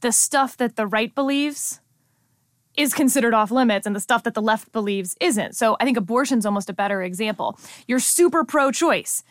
[0.00, 1.80] the stuff that the right believes
[2.78, 5.56] is considered off limits and the stuff that the left believes isn't.
[5.56, 7.58] So I think abortion's almost a better example.
[7.88, 9.24] You're super pro choice.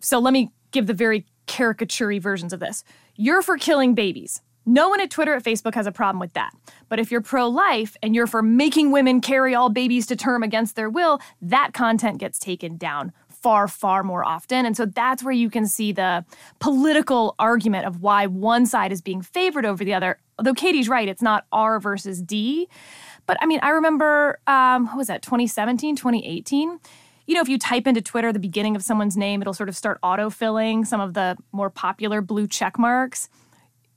[0.00, 2.82] So let me give the very caricature versions of this.
[3.14, 4.42] You're for killing babies.
[4.66, 6.50] No one at Twitter or Facebook has a problem with that.
[6.88, 10.42] But if you're pro life and you're for making women carry all babies to term
[10.42, 14.66] against their will, that content gets taken down far, far more often.
[14.66, 16.24] And so that's where you can see the
[16.58, 20.18] political argument of why one side is being favored over the other.
[20.38, 22.68] Although Katie's right, it's not R versus D.
[23.26, 26.80] But I mean, I remember, um, what was that, 2017, 2018?
[27.26, 29.76] You know, if you type into Twitter the beginning of someone's name, it'll sort of
[29.76, 33.28] start autofilling some of the more popular blue check marks.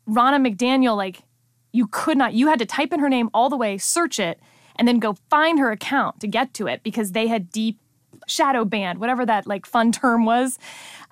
[0.07, 1.23] Ronna McDaniel, like,
[1.71, 4.39] you could not, you had to type in her name all the way, search it,
[4.75, 7.79] and then go find her account to get to it because they had deep
[8.27, 10.59] shadow banned, whatever that like fun term was,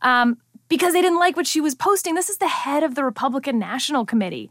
[0.02, 2.16] um, because they didn't like what she was posting.
[2.16, 4.50] This is the head of the Republican National Committee.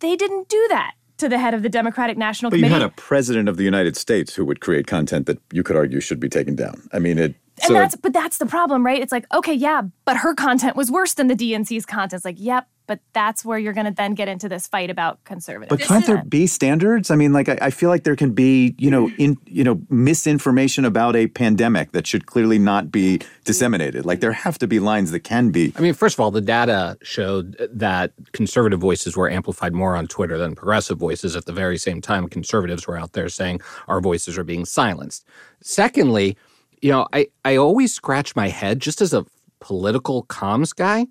[0.00, 2.74] They didn't do that to the head of the Democratic National but Committee.
[2.74, 5.76] you had a president of the United States who would create content that you could
[5.76, 6.88] argue should be taken down.
[6.92, 7.34] I mean, it.
[7.62, 9.00] and so that's but that's the problem, right?
[9.00, 12.14] It's like, okay, yeah, but her content was worse than the DNC's content.
[12.14, 15.22] It's like, yep, but that's where you're going to then get into this fight about
[15.24, 15.68] conservative.
[15.68, 17.10] But can't there be standards?
[17.10, 19.80] I mean, like I, I, feel like there can be, you know, in you know,
[19.90, 24.06] misinformation about a pandemic that should clearly not be disseminated.
[24.06, 25.72] Like there have to be lines that can be.
[25.76, 30.08] I mean, first of all, the data showed that conservative voices were amplified more on
[30.08, 31.36] Twitter than progressive voices.
[31.36, 35.26] At the very same time, conservatives were out there saying our voices are being silenced.
[35.60, 36.38] Secondly,
[36.80, 39.26] you know, I I always scratch my head just as a
[39.60, 41.06] political comms guy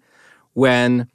[0.54, 1.08] when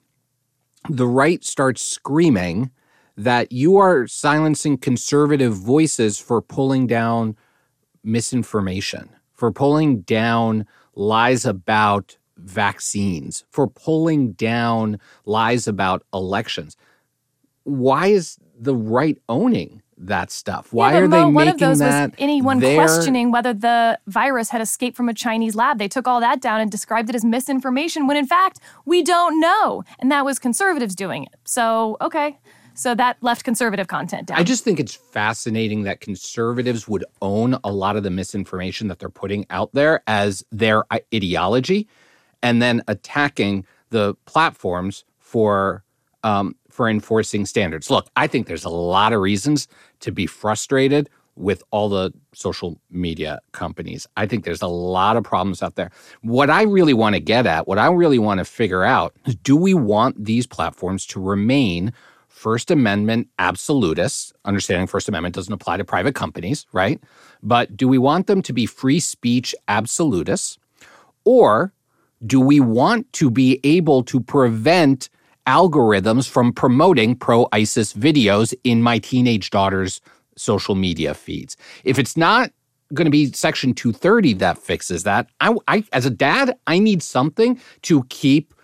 [0.89, 2.71] the right starts screaming
[3.17, 7.37] that you are silencing conservative voices for pulling down
[8.03, 16.77] misinformation, for pulling down lies about vaccines, for pulling down lies about elections.
[17.65, 20.73] Why is the right owning that stuff?
[20.73, 22.11] Why yeah, are Mo, they one making of those that?
[22.11, 22.75] Was anyone their...
[22.75, 25.79] questioning whether the virus had escaped from a Chinese lab?
[25.79, 29.41] They took all that down and described it as misinformation when in fact we don't
[29.41, 31.35] know, and that was conservatives doing it.
[31.45, 32.39] So okay.
[32.75, 34.39] So that left conservative content down.
[34.39, 38.99] I just think it's fascinating that conservatives would own a lot of the misinformation that
[38.99, 40.85] they're putting out there as their
[41.15, 41.87] ideology,
[42.43, 45.85] and then attacking the platforms for
[46.25, 47.91] um, for enforcing standards.
[47.91, 49.69] Look, I think there's a lot of reasons
[50.03, 54.07] to be frustrated with all the social media companies.
[54.17, 55.91] I think there's a lot of problems out there.
[56.21, 59.35] What I really want to get at, what I really want to figure out is
[59.37, 61.93] do we want these platforms to remain
[62.29, 64.33] First Amendment absolutists?
[64.45, 67.01] Understanding First Amendment doesn't apply to private companies, right?
[67.43, 70.59] But do we want them to be free speech absolutists?
[71.25, 71.73] Or
[72.27, 75.09] do we want to be able to prevent
[75.47, 80.01] algorithms from promoting pro ISIS videos in my teenage daughter's
[80.37, 81.57] social media feeds.
[81.85, 82.51] If it's not
[82.95, 87.03] going to be Section 230 that fixes that, I, I, as a dad, I need
[87.03, 88.55] something to keep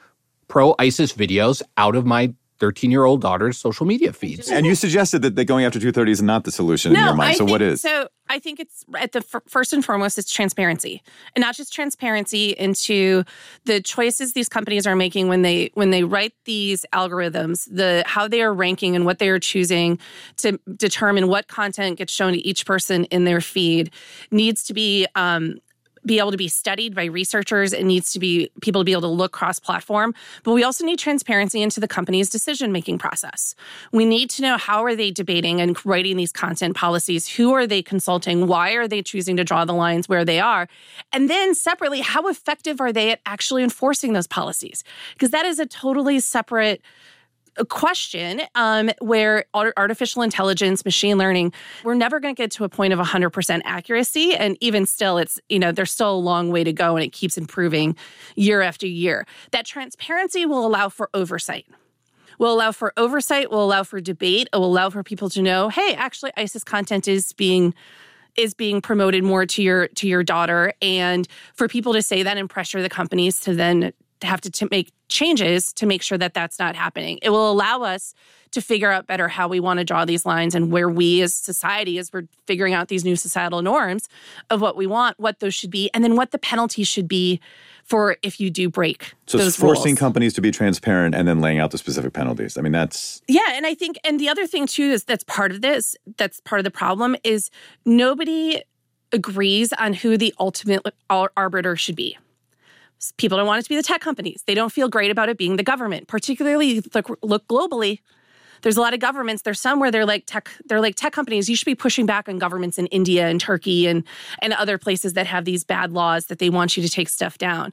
[0.48, 4.50] pro ISIS videos out of my 13 year old daughter's social media feeds.
[4.50, 7.14] And you suggested that, that going after 230 is not the solution no, in your
[7.14, 7.30] mind.
[7.30, 7.80] I so think, what is?
[7.80, 11.02] So I think it's at the f- first and foremost, it's transparency,
[11.34, 13.24] and not just transparency into
[13.64, 18.28] the choices these companies are making when they when they write these algorithms, the how
[18.28, 19.98] they are ranking and what they are choosing
[20.38, 23.90] to determine what content gets shown to each person in their feed
[24.30, 25.58] needs to be um,
[26.04, 27.72] be able to be studied by researchers.
[27.72, 30.14] It needs to be people to be able to look cross platform.
[30.42, 33.54] But we also need transparency into the company's decision making process.
[33.92, 37.28] We need to know how are they debating and writing these content policies?
[37.28, 38.46] Who are they consulting?
[38.46, 40.68] Why are they choosing to draw the lines where they are?
[41.12, 44.84] And then separately, how effective are they at actually enforcing those policies?
[45.14, 46.80] Because that is a totally separate
[47.64, 51.52] question um, where artificial intelligence, machine learning,
[51.84, 54.34] we're never going to get to a point of 100% accuracy.
[54.34, 57.12] And even still, it's, you know, there's still a long way to go and it
[57.12, 57.96] keeps improving
[58.36, 59.26] year after year.
[59.52, 61.66] That transparency will allow for oversight.
[62.38, 65.70] Will allow for oversight, will allow for debate, it will allow for people to know,
[65.70, 67.74] hey, actually, ISIS content is being
[68.36, 72.38] is being promoted more to your to your daughter and for people to say that
[72.38, 76.34] and pressure the companies to then have to t- make changes to make sure that
[76.34, 77.18] that's not happening.
[77.22, 78.14] It will allow us
[78.52, 81.34] to figure out better how we want to draw these lines and where we as
[81.34, 84.08] society, as we're figuring out these new societal norms
[84.50, 87.40] of what we want, what those should be, and then what the penalties should be
[87.84, 89.14] for if you do break.
[89.26, 89.98] So those forcing rules.
[89.98, 92.58] companies to be transparent and then laying out the specific penalties.
[92.58, 95.52] I mean, that's yeah, and I think, and the other thing too is that's part
[95.52, 95.96] of this.
[96.16, 97.50] That's part of the problem is
[97.84, 98.62] nobody
[99.12, 102.18] agrees on who the ultimate uh, arbiter should be
[103.16, 104.42] people don't want it to be the tech companies.
[104.46, 108.00] They don't feel great about it being the government, particularly look, look globally.
[108.62, 109.42] There's a lot of governments.
[109.42, 110.50] There's some where they're like tech.
[110.66, 111.48] They're like tech companies.
[111.48, 114.04] You should be pushing back on governments in India and Turkey and
[114.42, 117.38] and other places that have these bad laws that they want you to take stuff
[117.38, 117.72] down.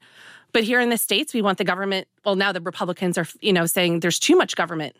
[0.52, 2.08] But here in the states, we want the government.
[2.24, 4.96] Well, now the Republicans are you know saying there's too much government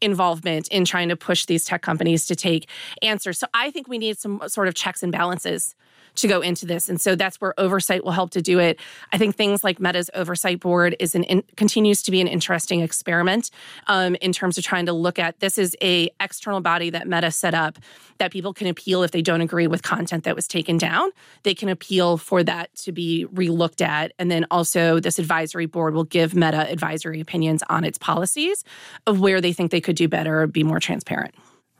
[0.00, 2.68] involvement in trying to push these tech companies to take
[3.02, 3.38] answers.
[3.38, 5.74] So I think we need some sort of checks and balances
[6.16, 6.88] to go into this.
[6.88, 8.78] And so that's where oversight will help to do it.
[9.12, 12.80] I think things like Meta's oversight board is an in, continues to be an interesting
[12.80, 13.50] experiment
[13.86, 17.30] um, in terms of trying to look at this is a external body that Meta
[17.30, 17.78] set up
[18.18, 21.10] that people can appeal if they don't agree with content that was taken down.
[21.42, 24.12] They can appeal for that to be relooked at.
[24.18, 28.64] And then also this advisory board will give Meta advisory opinions on its policies
[29.06, 31.34] of where they think they could do better or be more transparent.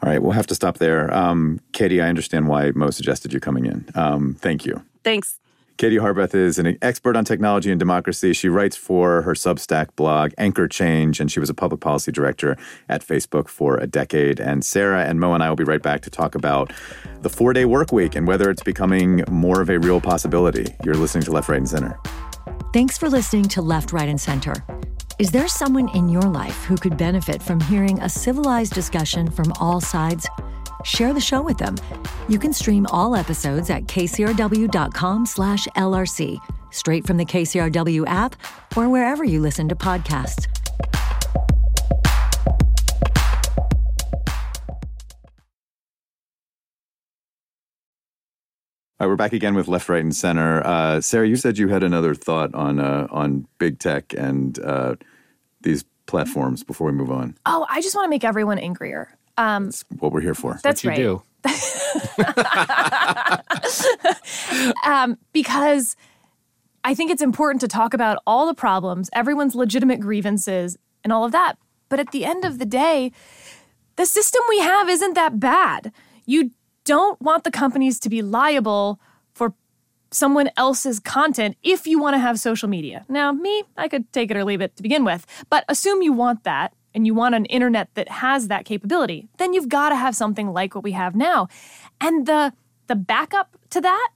[0.05, 1.13] All right, we'll have to stop there.
[1.15, 3.89] Um, Katie, I understand why Mo suggested you coming in.
[3.95, 4.85] Um, thank you.
[5.03, 5.41] Thanks.
[5.79, 8.35] Katie Harbeth is an expert on technology and democracy.
[8.35, 12.59] She writes for her Substack blog, Anchor Change, and she was a public policy director
[12.91, 14.41] at Facebook for a decade.
[14.41, 16.71] And Sarah and Mo and I will be right back to talk about
[17.23, 20.67] the four day work week and whether it's becoming more of a real possibility.
[20.85, 21.99] You're listening to Left, Right, and Center.
[22.75, 24.55] Thanks for listening to Left, Right, and Center.
[25.17, 29.53] Is there someone in your life who could benefit from hearing a civilized discussion from
[29.61, 30.27] all sides?
[30.83, 31.77] Share the show with them.
[32.29, 34.73] You can stream all episodes at kcrw.com/lrc,
[36.73, 38.35] straight from the KCRW app
[38.77, 40.49] or wherever you listen to podcasts.
[49.05, 50.67] All right, we're back again with left, right, and center.
[50.67, 54.95] Uh, Sarah, you said you had another thought on uh, on big tech and uh,
[55.61, 57.37] these platforms before we move on.
[57.45, 59.15] Oh, I just want to make everyone angrier.
[59.37, 60.59] Um, that's what we're here for.
[60.63, 61.21] That's what right.
[64.87, 65.97] um, because
[66.83, 71.27] I think it's important to talk about all the problems, everyone's legitimate grievances, and all
[71.27, 71.59] of that.
[71.91, 73.13] But at the end of the day,
[73.97, 75.93] the system we have isn't that bad.
[76.25, 76.53] You
[76.85, 79.01] don't want the companies to be liable
[79.33, 79.55] for
[80.11, 83.05] someone else's content if you want to have social media.
[83.09, 86.13] Now, me, I could take it or leave it to begin with, but assume you
[86.13, 89.97] want that and you want an internet that has that capability, then you've got to
[89.97, 91.49] have something like what we have now.
[92.01, 92.53] And the
[92.87, 94.11] the backup to that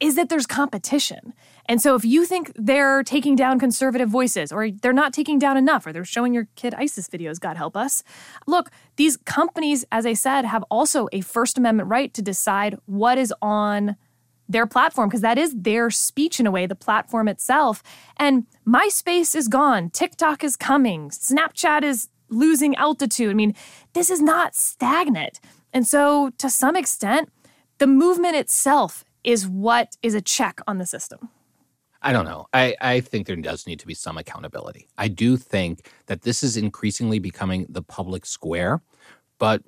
[0.00, 1.34] is that there's competition.
[1.70, 5.56] And so if you think they're taking down conservative voices or they're not taking down
[5.56, 8.02] enough or they're showing your kid ISIS videos, God help us.
[8.48, 13.18] Look, these companies, as I said, have also a First Amendment right to decide what
[13.18, 13.94] is on
[14.48, 17.84] their platform because that is their speech in a way, the platform itself.
[18.16, 23.30] And MySpace is gone, TikTok is coming, Snapchat is losing altitude.
[23.30, 23.54] I mean,
[23.92, 25.38] this is not stagnant.
[25.72, 27.30] And so, to some extent,
[27.78, 31.28] the movement itself is what is a check on the system.
[32.02, 32.46] I don't know.
[32.52, 34.88] I, I think there does need to be some accountability.
[34.96, 38.80] I do think that this is increasingly becoming the public square,
[39.38, 39.62] but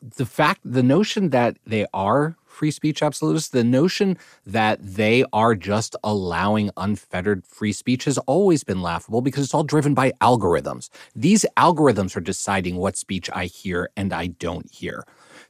[0.00, 3.48] the fact, the notion that they are free speech absolutists.
[3.50, 9.44] The notion that they are just allowing unfettered free speech has always been laughable because
[9.44, 10.90] it's all driven by algorithms.
[11.16, 15.04] These algorithms are deciding what speech I hear and I don't hear.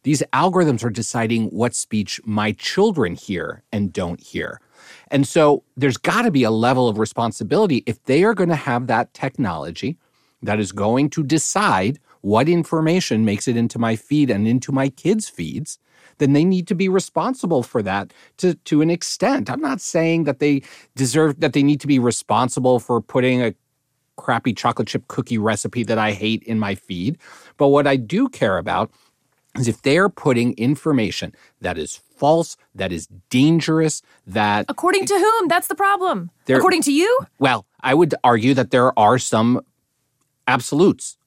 [0.04, 4.60] These algorithms are deciding what speech my children hear and don't hear.
[5.08, 8.54] And so there's got to be a level of responsibility if they are going to
[8.54, 9.98] have that technology
[10.42, 14.88] that is going to decide what information makes it into my feed and into my
[14.88, 15.78] kids' feeds,
[16.18, 19.50] then they need to be responsible for that to, to an extent.
[19.50, 20.62] I'm not saying that they
[20.94, 23.54] deserve that they need to be responsible for putting a
[24.16, 27.18] crappy chocolate chip cookie recipe that I hate in my feed.
[27.56, 28.90] But what I do care about
[29.58, 34.64] is if they're putting information that is false, that is dangerous, that.
[34.68, 35.48] According to whom?
[35.48, 36.30] That's the problem.
[36.48, 37.18] According to you?
[37.40, 39.60] Well, I would argue that there are some
[40.46, 41.18] absolutes.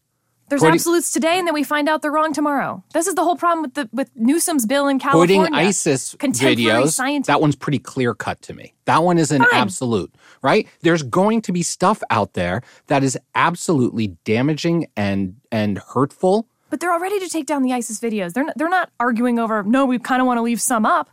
[0.48, 2.82] There's putting, absolutes today, and then we find out they're wrong tomorrow.
[2.94, 5.40] This is the whole problem with the with Newsom's bill in California.
[5.40, 7.28] Putting ISIS videos, science.
[7.28, 8.74] that one's pretty clear cut to me.
[8.86, 9.50] That one is an Fine.
[9.54, 10.66] absolute, right?
[10.82, 16.82] There's going to be stuff out there that is absolutely damaging and and hurtful but
[16.82, 18.34] they're all ready to take down the ISIS videos.
[18.34, 21.10] They're not, they're not arguing over, no, we kind of want to leave some up.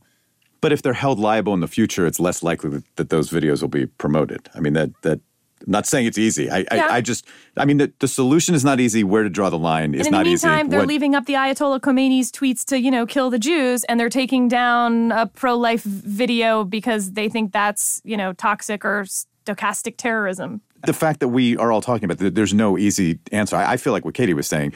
[0.61, 3.61] But if they're held liable in the future, it's less likely that, that those videos
[3.61, 4.51] will be promoted.
[4.57, 5.21] I mean, that, that
[5.65, 6.51] I'm not saying it's easy.
[6.51, 6.67] I, yeah.
[6.73, 9.05] I, I, just, I mean, the, the solution is not easy.
[9.05, 10.49] Where to draw the line is not easy.
[10.49, 13.31] In the meantime, they're what, leaving up the Ayatollah Khomeini's tweets to, you know, kill
[13.31, 18.33] the Jews, and they're taking down a pro-life video because they think that's, you know,
[18.33, 19.05] toxic or
[19.47, 20.61] stochastic terrorism.
[20.85, 23.55] The fact that we are all talking about, there's no easy answer.
[23.55, 24.73] I, I feel like what Katie was saying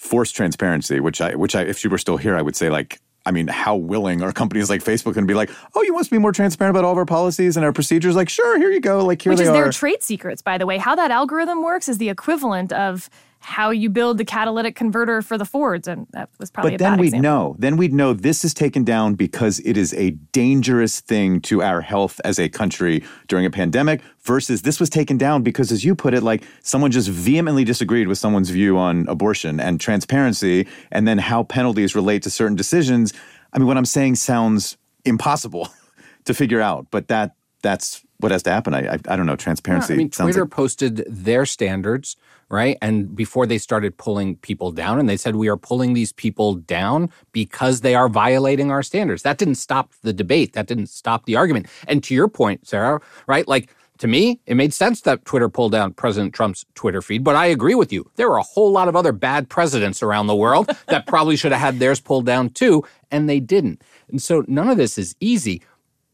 [0.00, 3.00] forced transparency, which I, which I, if she were still here, I would say like,
[3.26, 6.06] I mean, how willing are companies like Facebook going to be like, oh, you want
[6.06, 8.16] to be more transparent about all of our policies and our procedures?
[8.16, 9.04] Like, sure, here you go.
[9.04, 9.52] Like, here Which is are.
[9.52, 10.78] their trade secrets, by the way.
[10.78, 13.10] How that algorithm works is the equivalent of
[13.42, 16.72] how you build the catalytic converter for the Fords, and that was probably.
[16.72, 17.22] But then we'd example.
[17.22, 17.56] know.
[17.58, 21.80] Then we'd know this is taken down because it is a dangerous thing to our
[21.80, 24.02] health as a country during a pandemic.
[24.22, 28.06] Versus this was taken down because, as you put it, like someone just vehemently disagreed
[28.06, 33.14] with someone's view on abortion and transparency, and then how penalties relate to certain decisions.
[33.52, 34.76] I mean, what I'm saying sounds
[35.06, 35.68] impossible
[36.26, 38.74] to figure out, but that that's what has to happen.
[38.74, 39.36] I I, I don't know.
[39.36, 39.94] Transparency.
[39.94, 42.16] I mean, Twitter like- posted their standards
[42.50, 42.76] right?
[42.82, 46.56] And before they started pulling people down, and they said, we are pulling these people
[46.56, 49.22] down because they are violating our standards.
[49.22, 50.52] That didn't stop the debate.
[50.52, 51.66] That didn't stop the argument.
[51.86, 53.46] And to your point, Sarah, right?
[53.46, 57.36] Like, to me, it made sense that Twitter pulled down President Trump's Twitter feed, but
[57.36, 58.10] I agree with you.
[58.16, 61.52] There were a whole lot of other bad presidents around the world that probably should
[61.52, 63.82] have had theirs pulled down too, and they didn't.
[64.08, 65.62] And so none of this is easy,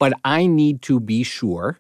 [0.00, 1.78] but I need to be sure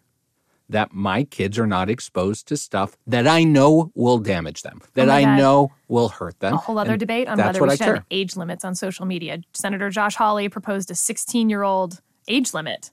[0.68, 4.88] that my kids are not exposed to stuff that I know will damage them, oh
[4.94, 5.36] that oh I God.
[5.36, 6.54] know will hurt them.
[6.54, 9.40] A whole other and debate on whether we should have age limits on social media.
[9.54, 12.90] Senator Josh Hawley proposed a 16 year old age limit.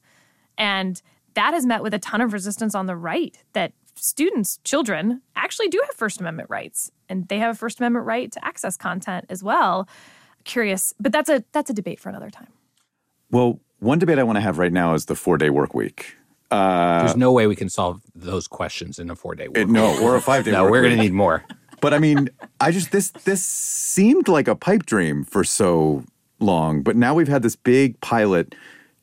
[0.57, 1.01] And
[1.33, 5.67] that has met with a ton of resistance on the right that students, children, actually
[5.67, 6.91] do have First Amendment rights.
[7.09, 9.87] And they have a First Amendment right to access content as well.
[10.43, 12.49] Curious, but that's a that's a debate for another time.
[13.31, 16.15] Well, one debate I want to have right now is the four day work week.
[16.53, 19.67] Uh, There's no way we can solve those questions in a four day week.
[19.67, 20.51] no, or a five day.
[20.51, 21.43] no, we're going to need more.
[21.81, 22.29] But I mean,
[22.59, 26.03] I just this this seemed like a pipe dream for so
[26.39, 28.55] long, but now we've had this big pilot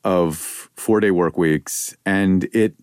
[0.03, 0.37] of
[0.75, 2.75] four day work weeks, and it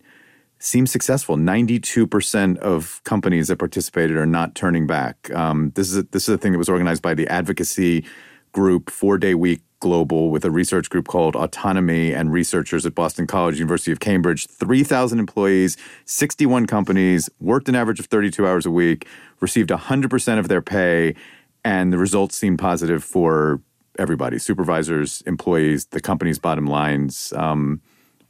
[0.59, 1.35] seems successful.
[1.35, 5.29] Ninety two percent of companies that participated are not turning back.
[5.33, 8.05] Um, this is a, this is a thing that was organized by the advocacy
[8.51, 13.27] group Four Day Week Global with a research group called Autonomy and researchers at Boston
[13.27, 14.47] College, University of Cambridge.
[14.47, 19.07] 3,000 employees, 61 companies, worked an average of 32 hours a week,
[19.39, 21.15] received 100% of their pay,
[21.63, 23.61] and the results seem positive for
[23.97, 27.33] everybody supervisors, employees, the company's bottom lines.
[27.35, 27.81] Um,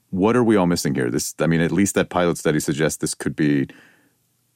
[0.10, 1.10] what are we all missing here?
[1.10, 3.68] This, I mean, at least that pilot study suggests this could be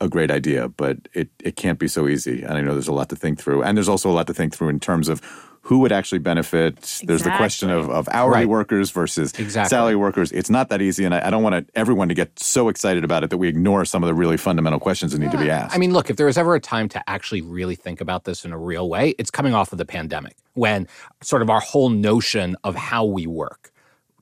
[0.02, 2.44] a great idea, but it, it can't be so easy.
[2.44, 3.64] And I know there's a lot to think through.
[3.64, 5.22] And there's also a lot to think through in terms of
[5.64, 6.78] who would actually benefit.
[6.78, 7.08] Exactly.
[7.08, 8.50] There's the question of, of hourly right.
[8.50, 9.70] workers versus exactly.
[9.70, 10.32] salary workers.
[10.34, 13.24] It's not that easy, and I, I don't want everyone to get so excited about
[13.24, 15.74] it that we ignore some of the really fundamental questions that need to be asked.
[15.74, 18.44] I mean, look, if there was ever a time to actually really think about this
[18.44, 20.86] in a real way, it's coming off of the pandemic when
[21.22, 23.72] sort of our whole notion of how we work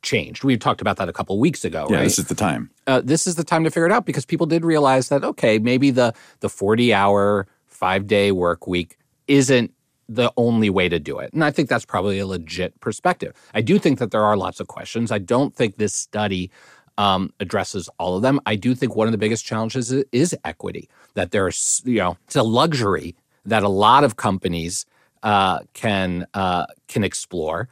[0.03, 0.43] changed.
[0.43, 2.03] We talked about that a couple weeks ago, yeah, right?
[2.03, 2.69] this is the time.
[2.85, 5.57] Uh, this is the time to figure it out because people did realize that okay,
[5.57, 9.73] maybe the the 40 hour, 5-day work week isn't
[10.15, 11.31] the only way to do it.
[11.33, 13.33] And I think that's probably a legit perspective.
[13.53, 15.11] I do think that there are lots of questions.
[15.11, 16.51] I don't think this study
[16.97, 18.39] um, addresses all of them.
[18.45, 22.17] I do think one of the biggest challenges is, is equity, that there's, you know,
[22.25, 24.85] it's a luxury that a lot of companies
[25.23, 27.69] uh, can uh, can explore.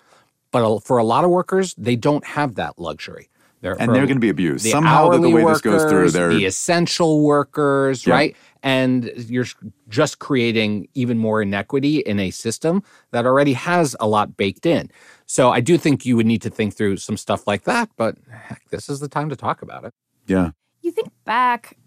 [0.51, 3.28] But for a lot of workers, they don't have that luxury.
[3.61, 5.09] They're, and they're going to be abused somehow.
[5.09, 8.13] The way workers, this goes through, they're the essential workers, yep.
[8.13, 8.35] right?
[8.63, 9.47] And you're
[9.89, 14.89] just creating even more inequity in a system that already has a lot baked in.
[15.25, 17.89] So I do think you would need to think through some stuff like that.
[17.97, 19.93] But heck, this is the time to talk about it.
[20.25, 20.51] Yeah.
[20.81, 21.77] You think back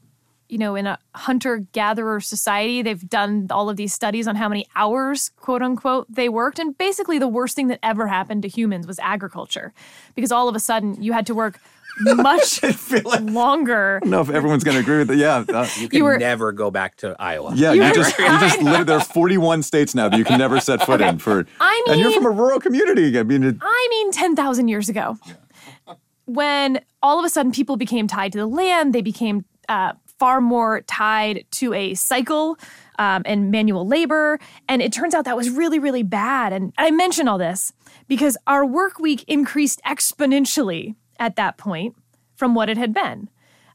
[0.53, 4.51] you know, in a hunter gatherer society, they've done all of these studies on how
[4.51, 6.59] many hours, quote unquote, they worked.
[6.59, 9.73] And basically, the worst thing that ever happened to humans was agriculture
[10.15, 11.59] because all of a sudden you had to work
[12.01, 13.97] much like, longer.
[13.97, 15.17] I don't know if everyone's going to agree with that.
[15.17, 15.45] Yeah.
[15.49, 17.53] Uh, you can you were, never go back to Iowa.
[17.55, 20.39] Yeah, you, you just, you just lived there are 41 states now that you can
[20.39, 21.09] never set foot okay.
[21.09, 21.47] in for.
[21.61, 23.19] I mean, and you're from a rural community.
[23.19, 25.17] I mean, it, I mean, 10,000 years ago.
[25.27, 25.95] Yeah.
[26.27, 29.93] When all of a sudden people became tied to the land, they became uh,
[30.23, 32.57] far more tied to a cycle
[33.01, 34.39] um, and manual labor.
[34.69, 36.53] And it turns out that was really, really bad.
[36.53, 37.73] And I mention all this
[38.07, 41.97] because our work week increased exponentially at that point
[42.37, 43.31] from what it had been.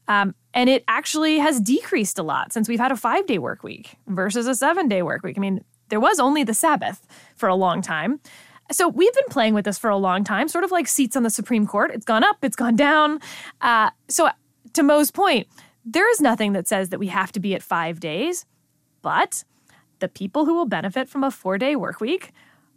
[0.08, 3.62] Um, and it actually has decreased a lot since we've had a five day work
[3.62, 5.36] week versus a seven day work week.
[5.36, 8.20] I mean, there was only the Sabbath for a long time.
[8.72, 11.24] So we've been playing with this for a long time, sort of like seats on
[11.24, 11.90] the Supreme Court.
[11.92, 13.20] It's gone up, it's gone down.
[13.60, 14.30] Uh, so,
[14.74, 15.48] to Mo's point,
[15.92, 18.44] there is nothing that says that we have to be at five days,
[19.00, 19.44] but
[20.00, 22.32] the people who will benefit from a four day work week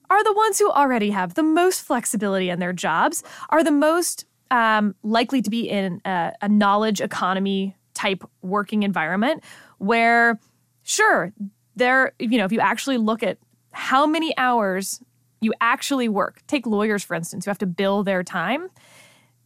[0.09, 4.25] are the ones who already have the most flexibility in their jobs, are the most
[4.49, 9.43] um, likely to be in a, a knowledge economy type working environment
[9.77, 10.39] where,
[10.83, 11.33] sure,
[11.75, 13.37] there, you know, if you actually look at
[13.71, 15.01] how many hours
[15.41, 18.69] you actually work, take lawyers, for instance, who have to bill their time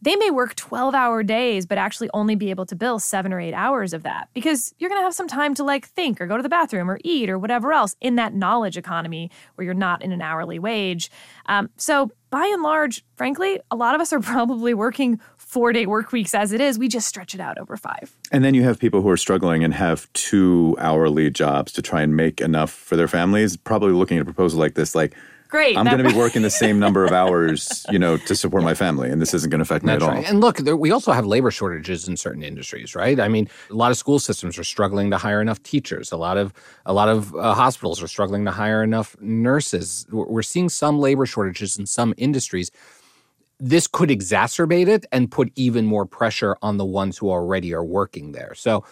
[0.02, 3.40] they may work 12 hour days, but actually only be able to bill seven or
[3.40, 6.26] eight hours of that because you're going to have some time to like think or
[6.26, 9.74] go to the bathroom or eat or whatever else in that knowledge economy where you're
[9.74, 11.10] not in an hourly wage.
[11.46, 15.86] Um, so, by and large, frankly, a lot of us are probably working four day
[15.86, 16.78] work weeks as it is.
[16.78, 18.14] We just stretch it out over five.
[18.30, 22.02] And then you have people who are struggling and have two hourly jobs to try
[22.02, 25.14] and make enough for their families, probably looking at a proposal like this, like,
[25.48, 25.76] Great.
[25.76, 28.74] I'm going to be working the same number of hours, you know, to support my
[28.74, 30.24] family, and this isn't going to affect me That's at right.
[30.24, 30.30] all.
[30.30, 33.20] And look, there, we also have labor shortages in certain industries, right?
[33.20, 36.10] I mean, a lot of school systems are struggling to hire enough teachers.
[36.10, 36.52] A lot of
[36.84, 40.06] a lot of uh, hospitals are struggling to hire enough nurses.
[40.10, 42.70] We're seeing some labor shortages in some industries.
[43.58, 47.84] This could exacerbate it and put even more pressure on the ones who already are
[47.84, 48.52] working there.
[48.54, 48.84] So,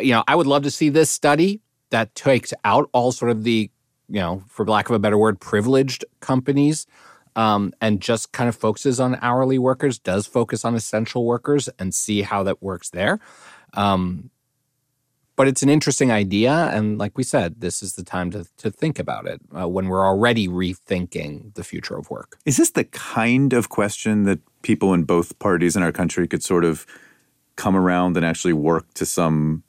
[0.00, 3.44] you know, I would love to see this study that takes out all sort of
[3.44, 3.70] the
[4.08, 6.86] you know, for lack of a better word, privileged companies
[7.36, 11.94] um, and just kind of focuses on hourly workers, does focus on essential workers and
[11.94, 13.20] see how that works there.
[13.74, 14.30] Um,
[15.36, 16.50] but it's an interesting idea.
[16.50, 19.86] And like we said, this is the time to, to think about it uh, when
[19.86, 22.38] we're already rethinking the future of work.
[22.44, 26.42] Is this the kind of question that people in both parties in our country could
[26.42, 26.86] sort of
[27.54, 29.62] come around and actually work to some,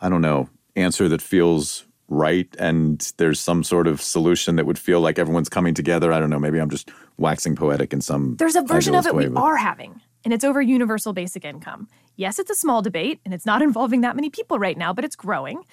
[0.00, 4.78] I don't know, answer that feels right and there's some sort of solution that would
[4.78, 6.12] feel like everyone's coming together.
[6.12, 6.38] I don't know.
[6.38, 8.36] Maybe I'm just waxing poetic in some.
[8.36, 9.40] There's a version of it way, we but...
[9.40, 11.88] are having, and it's over universal basic income.
[12.16, 15.04] Yes, it's a small debate and it's not involving that many people right now, but
[15.04, 15.64] it's growing.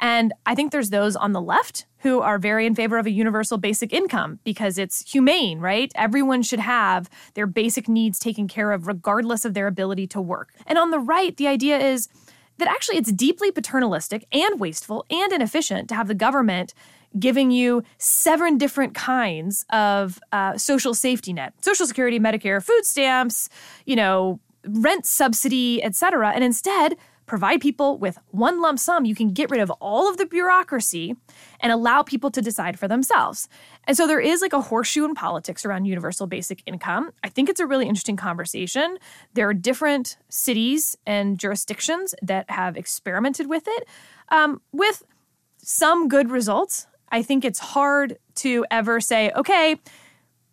[0.00, 3.10] And I think there's those on the left who are very in favor of a
[3.10, 5.92] universal basic income because it's humane, right?
[5.94, 10.54] Everyone should have their basic needs taken care of regardless of their ability to work.
[10.66, 12.08] And on the right, the idea is
[12.58, 16.74] that actually it's deeply paternalistic and wasteful and inefficient to have the government
[17.18, 21.52] giving you seven different kinds of uh, social safety net.
[21.60, 23.48] Social security medicare food stamps
[23.86, 26.96] you know rent subsidy etc and instead
[27.32, 31.16] provide people with one lump sum, you can get rid of all of the bureaucracy
[31.60, 33.48] and allow people to decide for themselves.
[33.84, 37.10] And so there is like a horseshoe in politics around universal basic income.
[37.24, 38.98] I think it's a really interesting conversation.
[39.32, 43.88] There are different cities and jurisdictions that have experimented with it
[44.28, 45.02] um, with
[45.56, 46.86] some good results.
[47.10, 49.76] I think it's hard to ever say, okay,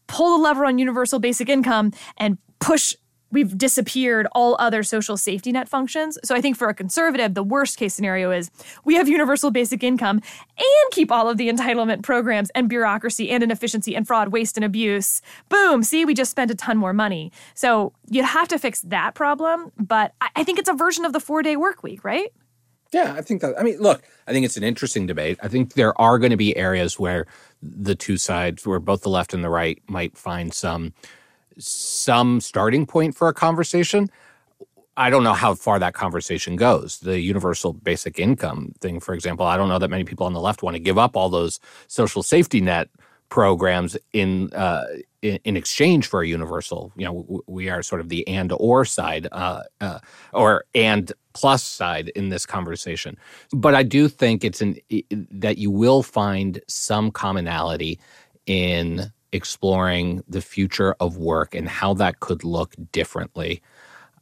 [0.08, 2.96] pull the lever on universal basic income and push
[3.32, 6.18] we've disappeared all other social safety net functions.
[6.24, 8.50] So I think for a conservative, the worst case scenario is
[8.86, 10.22] we have universal basic income
[10.58, 14.64] and keep all of the entitlement programs and bureaucracy and inefficiency and fraud, waste, and
[14.64, 15.22] abuse.
[15.50, 15.84] Boom.
[15.84, 17.32] See, we just spent a ton more money.
[17.54, 19.72] So you'd have to fix that problem.
[19.78, 22.32] But I think it's a version of the four day work week, right?
[22.92, 23.60] Yeah, I think that.
[23.60, 25.38] I mean, look, I think it's an interesting debate.
[25.44, 27.28] I think there are going to be areas where
[27.62, 30.94] the two sides, where both the left and the right, might find some
[31.60, 34.10] some starting point for a conversation.
[34.98, 37.00] I don't know how far that conversation goes.
[37.00, 40.42] The universal basic income thing, for example, I don't know that many people on the
[40.42, 42.90] left want to give up all those social safety net
[43.30, 44.86] programs in uh,
[45.22, 46.92] in, in, exchange for a universal.
[46.96, 50.00] You know, we are sort of the and or side, uh, uh,
[50.34, 53.18] or and plus side in this conversation.
[53.54, 54.78] But I do think it's an
[55.32, 58.00] that you will find some commonality
[58.46, 63.62] in exploring the future of work and how that could look differently.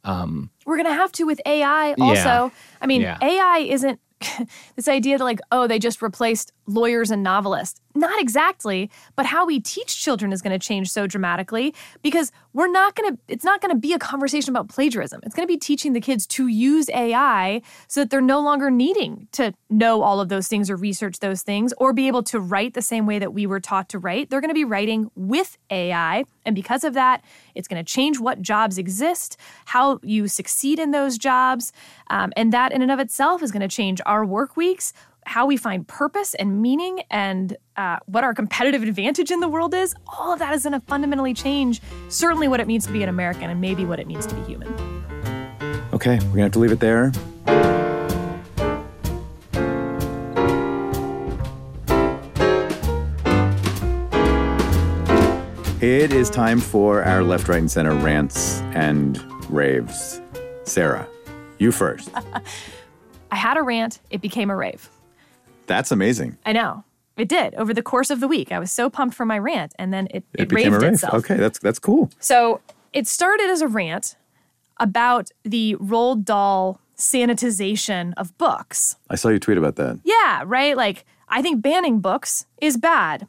[0.04, 2.14] Um, We're going to have to with AI also.
[2.14, 2.50] Yeah,
[2.80, 3.18] I mean, yeah.
[3.20, 4.00] AI isn't
[4.76, 7.80] this idea that like oh they just replaced lawyers and novelists.
[7.94, 12.70] Not exactly but how we teach children is going to change so dramatically because we're
[12.70, 15.20] not going to it's not going to be a conversation about plagiarism.
[15.24, 18.70] It's going to be teaching the kids to use ai so that they're no longer
[18.70, 22.40] needing to know all of those things or research those things or be able to
[22.40, 24.30] write the same way that we were taught to write.
[24.30, 27.22] They're going to be writing with ai and because of that
[27.58, 29.36] it's going to change what jobs exist
[29.66, 31.72] how you succeed in those jobs
[32.08, 34.94] um, and that in and of itself is going to change our work weeks
[35.28, 39.74] how we find purpose and meaning and uh, what our competitive advantage in the world
[39.74, 43.02] is, all of that is going to fundamentally change certainly what it means to be
[43.02, 44.68] an American and maybe what it means to be human.
[45.92, 47.12] Okay, we're going to have to leave it there.
[55.88, 59.18] It is time for our left, right, and center rants and
[59.50, 60.20] raves.
[60.64, 61.08] Sarah,
[61.56, 62.10] you first.
[63.32, 64.90] I had a rant, it became a rave.
[65.66, 66.36] That's amazing.
[66.44, 66.84] I know.
[67.16, 68.52] It did over the course of the week.
[68.52, 70.92] I was so pumped for my rant, and then it, it, it became a rave.
[70.92, 71.14] Itself.
[71.14, 72.10] Okay, that's that's cool.
[72.20, 72.60] So
[72.92, 74.16] it started as a rant
[74.78, 78.96] about the Roald Dahl sanitization of books.
[79.08, 80.00] I saw you tweet about that.
[80.04, 80.76] Yeah, right.
[80.76, 83.26] Like I think banning books is bad.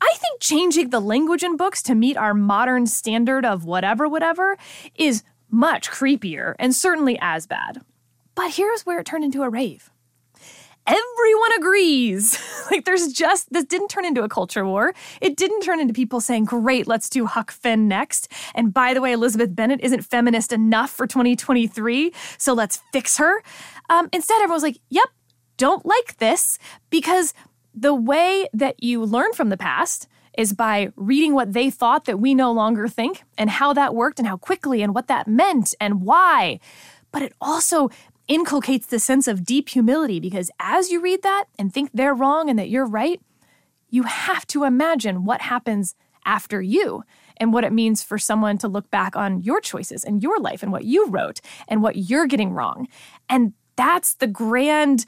[0.00, 4.56] I think changing the language in books to meet our modern standard of whatever, whatever
[4.94, 7.82] is much creepier and certainly as bad.
[8.34, 9.90] But here's where it turned into a rave
[10.88, 12.38] everyone agrees.
[12.70, 14.94] like there's just this didn't turn into a culture war.
[15.20, 19.00] It didn't turn into people saying, "Great, let's do Huck Finn next." And by the
[19.00, 23.42] way, Elizabeth Bennet isn't feminist enough for 2023, so let's fix her.
[23.90, 25.08] Um, instead, everyone was like, "Yep,
[25.56, 26.58] don't like this,"
[26.90, 27.34] because
[27.80, 32.20] the way that you learn from the past is by reading what they thought that
[32.20, 35.74] we no longer think and how that worked and how quickly and what that meant
[35.80, 36.60] and why.
[37.10, 37.90] But it also
[38.28, 42.50] inculcates the sense of deep humility because as you read that and think they're wrong
[42.50, 43.20] and that you're right,
[43.90, 47.02] you have to imagine what happens after you
[47.38, 50.62] and what it means for someone to look back on your choices and your life
[50.62, 52.86] and what you wrote and what you're getting wrong.
[53.28, 55.06] And that's the grand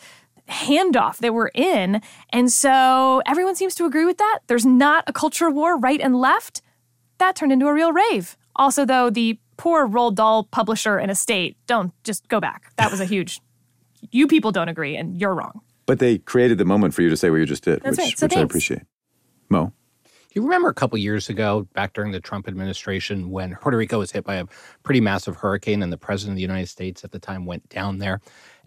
[0.50, 2.02] handoff that we're in.
[2.30, 4.40] And so everyone seems to agree with that.
[4.46, 6.60] There's not a culture war right and left.
[7.18, 8.36] That turned into a real rave.
[8.56, 12.72] Also, though, the poor Roald Dahl publisher and estate don't just go back.
[12.76, 13.40] That was a huge.
[14.10, 15.60] you people don't agree, and you're wrong.
[15.86, 18.06] But they created the moment for you to say what you just did, That's which,
[18.06, 18.18] right.
[18.18, 18.82] so which I appreciate.
[19.48, 19.72] Mo.
[20.32, 24.12] You remember a couple years ago, back during the Trump administration, when Puerto Rico was
[24.12, 24.46] hit by a
[24.84, 27.98] pretty massive hurricane, and the president of the United States at the time went down
[27.98, 28.20] there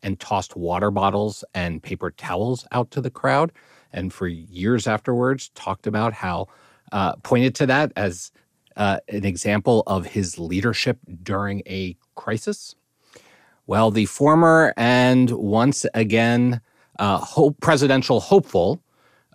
[0.03, 3.51] and tossed water bottles and paper towels out to the crowd,
[3.91, 6.47] and for years afterwards talked about how
[6.91, 8.31] uh, pointed to that as
[8.75, 12.75] uh, an example of his leadership during a crisis?
[13.65, 16.61] Well, the former and once again
[16.99, 18.81] uh, hope, presidential hopeful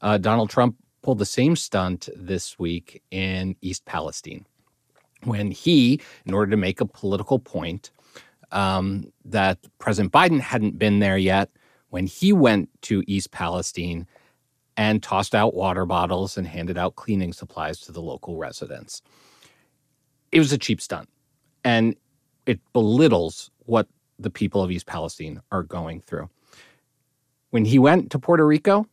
[0.03, 4.45] uh, Donald Trump pulled the same stunt this week in East Palestine
[5.25, 7.91] when he, in order to make a political point
[8.53, 11.51] um, that President Biden hadn't been there yet,
[11.91, 14.07] when he went to East Palestine
[14.77, 19.03] and tossed out water bottles and handed out cleaning supplies to the local residents
[20.33, 21.09] it was a cheap stunt
[21.65, 21.97] and
[22.47, 23.89] it belittles what
[24.19, 26.29] the people of East Palestine are going through.
[27.51, 28.87] When he went to Puerto Rico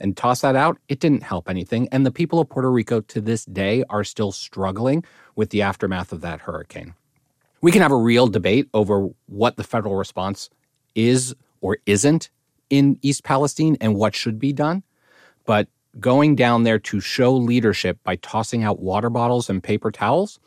[0.00, 1.88] and tossed that out, it didn't help anything.
[1.92, 5.04] And the people of Puerto Rico to this day are still struggling
[5.36, 6.94] with the aftermath of that hurricane.
[7.62, 10.50] We can have a real debate over what the federal response
[10.96, 12.28] is or isn't
[12.70, 14.82] in East Palestine and what should be done.
[15.46, 15.68] But
[16.00, 20.40] going down there to show leadership by tossing out water bottles and paper towels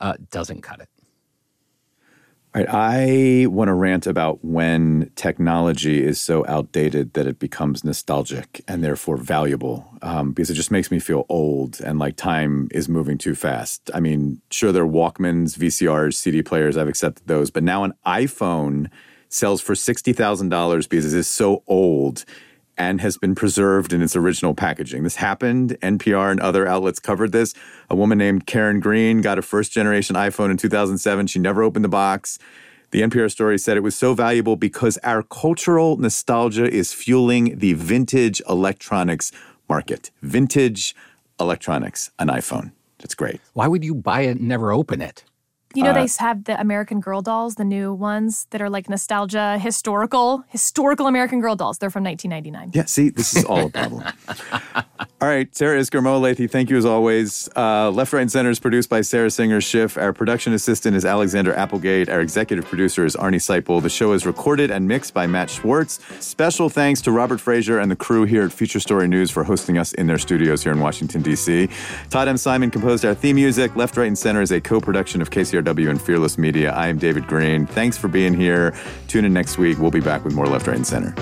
[0.00, 0.88] uh, doesn't cut it.
[2.54, 7.82] All right, I want to rant about when technology is so outdated that it becomes
[7.82, 12.68] nostalgic and therefore valuable um, because it just makes me feel old and like time
[12.70, 13.90] is moving too fast.
[13.94, 17.94] I mean, sure, there are Walkmans, VCRs, CD players, I've accepted those, but now an
[18.06, 18.90] iPhone
[19.30, 22.26] sells for $60,000 because it is so old
[22.78, 25.02] and has been preserved in its original packaging.
[25.02, 25.76] This happened.
[25.82, 27.54] NPR and other outlets covered this.
[27.90, 31.26] A woman named Karen Green got a first generation iPhone in 2007.
[31.26, 32.38] She never opened the box.
[32.90, 37.72] The NPR story said it was so valuable because our cultural nostalgia is fueling the
[37.72, 39.32] vintage electronics
[39.68, 40.10] market.
[40.20, 40.94] Vintage
[41.40, 42.72] electronics, an iPhone.
[42.98, 43.40] That's great.
[43.54, 45.24] Why would you buy it and never open it?
[45.74, 48.88] You know, uh, they have the American Girl dolls, the new ones that are like
[48.88, 51.78] nostalgia, historical, historical American Girl dolls.
[51.78, 52.72] They're from 1999.
[52.74, 54.04] Yeah, see, this is all a problem.
[55.22, 57.48] all right, Sarah Isgur, Mo Elleithee, thank you as always.
[57.54, 59.96] Uh, Left, Right, and Center is produced by Sarah Singer Schiff.
[59.96, 62.08] Our production assistant is Alexander Applegate.
[62.08, 63.80] Our executive producer is Arnie Seipel.
[63.80, 66.00] The show is recorded and mixed by Matt Schwartz.
[66.18, 69.78] Special thanks to Robert Fraser and the crew here at Future Story News for hosting
[69.78, 71.68] us in their studios here in Washington, D.C.
[72.10, 72.36] Todd M.
[72.36, 73.76] Simon composed our theme music.
[73.76, 76.72] Left, Right, and Center is a co production of KCRW and Fearless Media.
[76.72, 77.64] I am David Greene.
[77.64, 78.74] Thanks for being here.
[79.06, 79.78] Tune in next week.
[79.78, 81.14] We'll be back with more Left, Right, and Center.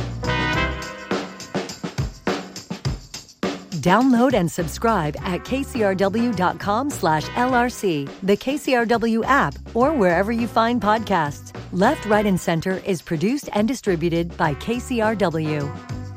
[3.81, 11.55] Download and subscribe at kcrw.com slash LRC, the KCRW app, or wherever you find podcasts.
[11.73, 16.10] Left, Right, and Center is produced and distributed by KCRW.